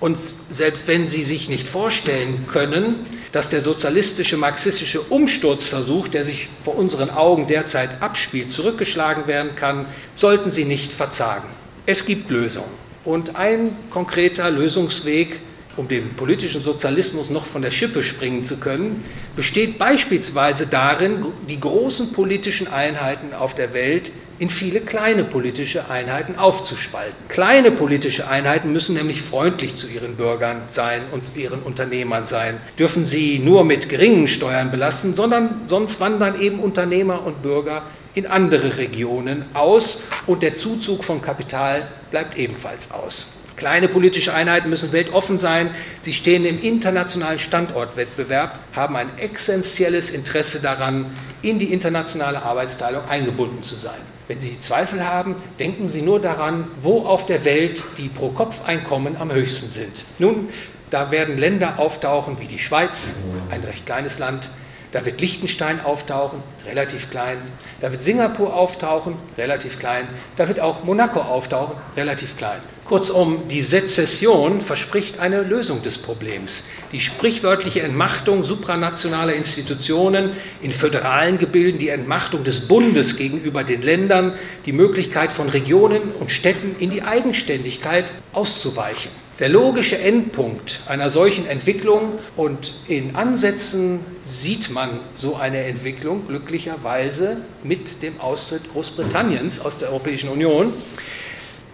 [0.00, 6.48] Und selbst wenn Sie sich nicht vorstellen können, dass der sozialistische marxistische Umsturzversuch, der sich
[6.64, 9.86] vor unseren Augen derzeit abspielt, zurückgeschlagen werden kann,
[10.16, 11.48] sollten Sie nicht verzagen.
[11.86, 12.82] Es gibt Lösungen.
[13.04, 15.38] Und ein konkreter Lösungsweg
[15.76, 19.04] um dem politischen Sozialismus noch von der Schippe springen zu können,
[19.36, 26.36] besteht beispielsweise darin, die großen politischen Einheiten auf der Welt in viele kleine politische Einheiten
[26.36, 27.14] aufzuspalten.
[27.28, 33.04] Kleine politische Einheiten müssen nämlich freundlich zu ihren Bürgern sein und ihren Unternehmern sein, dürfen
[33.04, 38.76] sie nur mit geringen Steuern belasten, sondern sonst wandern eben Unternehmer und Bürger in andere
[38.78, 43.31] Regionen aus und der Zuzug von Kapital bleibt ebenfalls aus.
[43.56, 45.70] Kleine politische Einheiten müssen weltoffen sein.
[46.00, 51.06] Sie stehen im internationalen Standortwettbewerb, haben ein essentielles Interesse daran,
[51.42, 54.00] in die internationale Arbeitsteilung eingebunden zu sein.
[54.28, 59.32] Wenn Sie Zweifel haben, denken Sie nur daran, wo auf der Welt die Pro-Kopf-Einkommen am
[59.32, 60.04] höchsten sind.
[60.18, 60.48] Nun,
[60.90, 63.16] da werden Länder auftauchen wie die Schweiz,
[63.50, 64.48] ein recht kleines Land,
[64.92, 67.38] da wird Liechtenstein auftauchen, relativ klein.
[67.80, 70.06] Da wird Singapur auftauchen, relativ klein.
[70.36, 72.60] Da wird auch Monaco auftauchen, relativ klein.
[72.84, 76.64] Kurzum, die Sezession verspricht eine Lösung des Problems.
[76.92, 84.34] Die sprichwörtliche Entmachtung supranationaler Institutionen in föderalen Gebilden, die Entmachtung des Bundes gegenüber den Ländern,
[84.66, 89.10] die Möglichkeit von Regionen und Städten in die Eigenständigkeit auszuweichen.
[89.38, 94.00] Der logische Endpunkt einer solchen Entwicklung und in Ansätzen
[94.32, 100.72] sieht man so eine Entwicklung glücklicherweise mit dem Austritt Großbritanniens aus der Europäischen Union.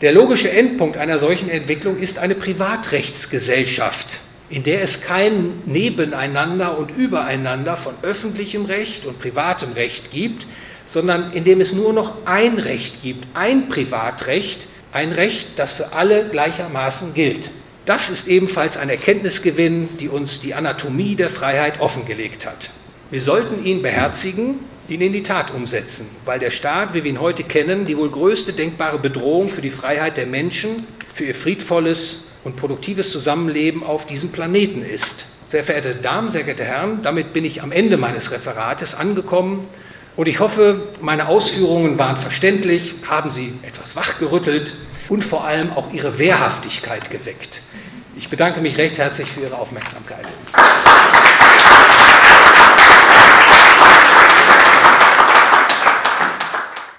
[0.00, 4.18] Der logische Endpunkt einer solchen Entwicklung ist eine Privatrechtsgesellschaft,
[4.50, 10.46] in der es kein Nebeneinander und Übereinander von öffentlichem Recht und privatem Recht gibt,
[10.86, 15.92] sondern in dem es nur noch ein Recht gibt, ein Privatrecht, ein Recht, das für
[15.92, 17.50] alle gleichermaßen gilt.
[17.88, 22.68] Das ist ebenfalls ein Erkenntnisgewinn, die uns die Anatomie der Freiheit offengelegt hat.
[23.10, 24.56] Wir sollten ihn beherzigen,
[24.88, 28.10] ihn in die Tat umsetzen, weil der Staat, wie wir ihn heute kennen, die wohl
[28.10, 34.06] größte denkbare Bedrohung für die Freiheit der Menschen, für ihr friedvolles und produktives Zusammenleben auf
[34.06, 35.24] diesem Planeten ist.
[35.46, 39.66] Sehr verehrte Damen, sehr geehrte Herren, damit bin ich am Ende meines Referates angekommen
[40.14, 44.74] und ich hoffe, meine Ausführungen waren verständlich, haben Sie etwas wachgerüttelt
[45.08, 47.60] und vor allem auch Ihre Wehrhaftigkeit geweckt.
[48.16, 50.26] Ich bedanke mich recht herzlich für Ihre Aufmerksamkeit.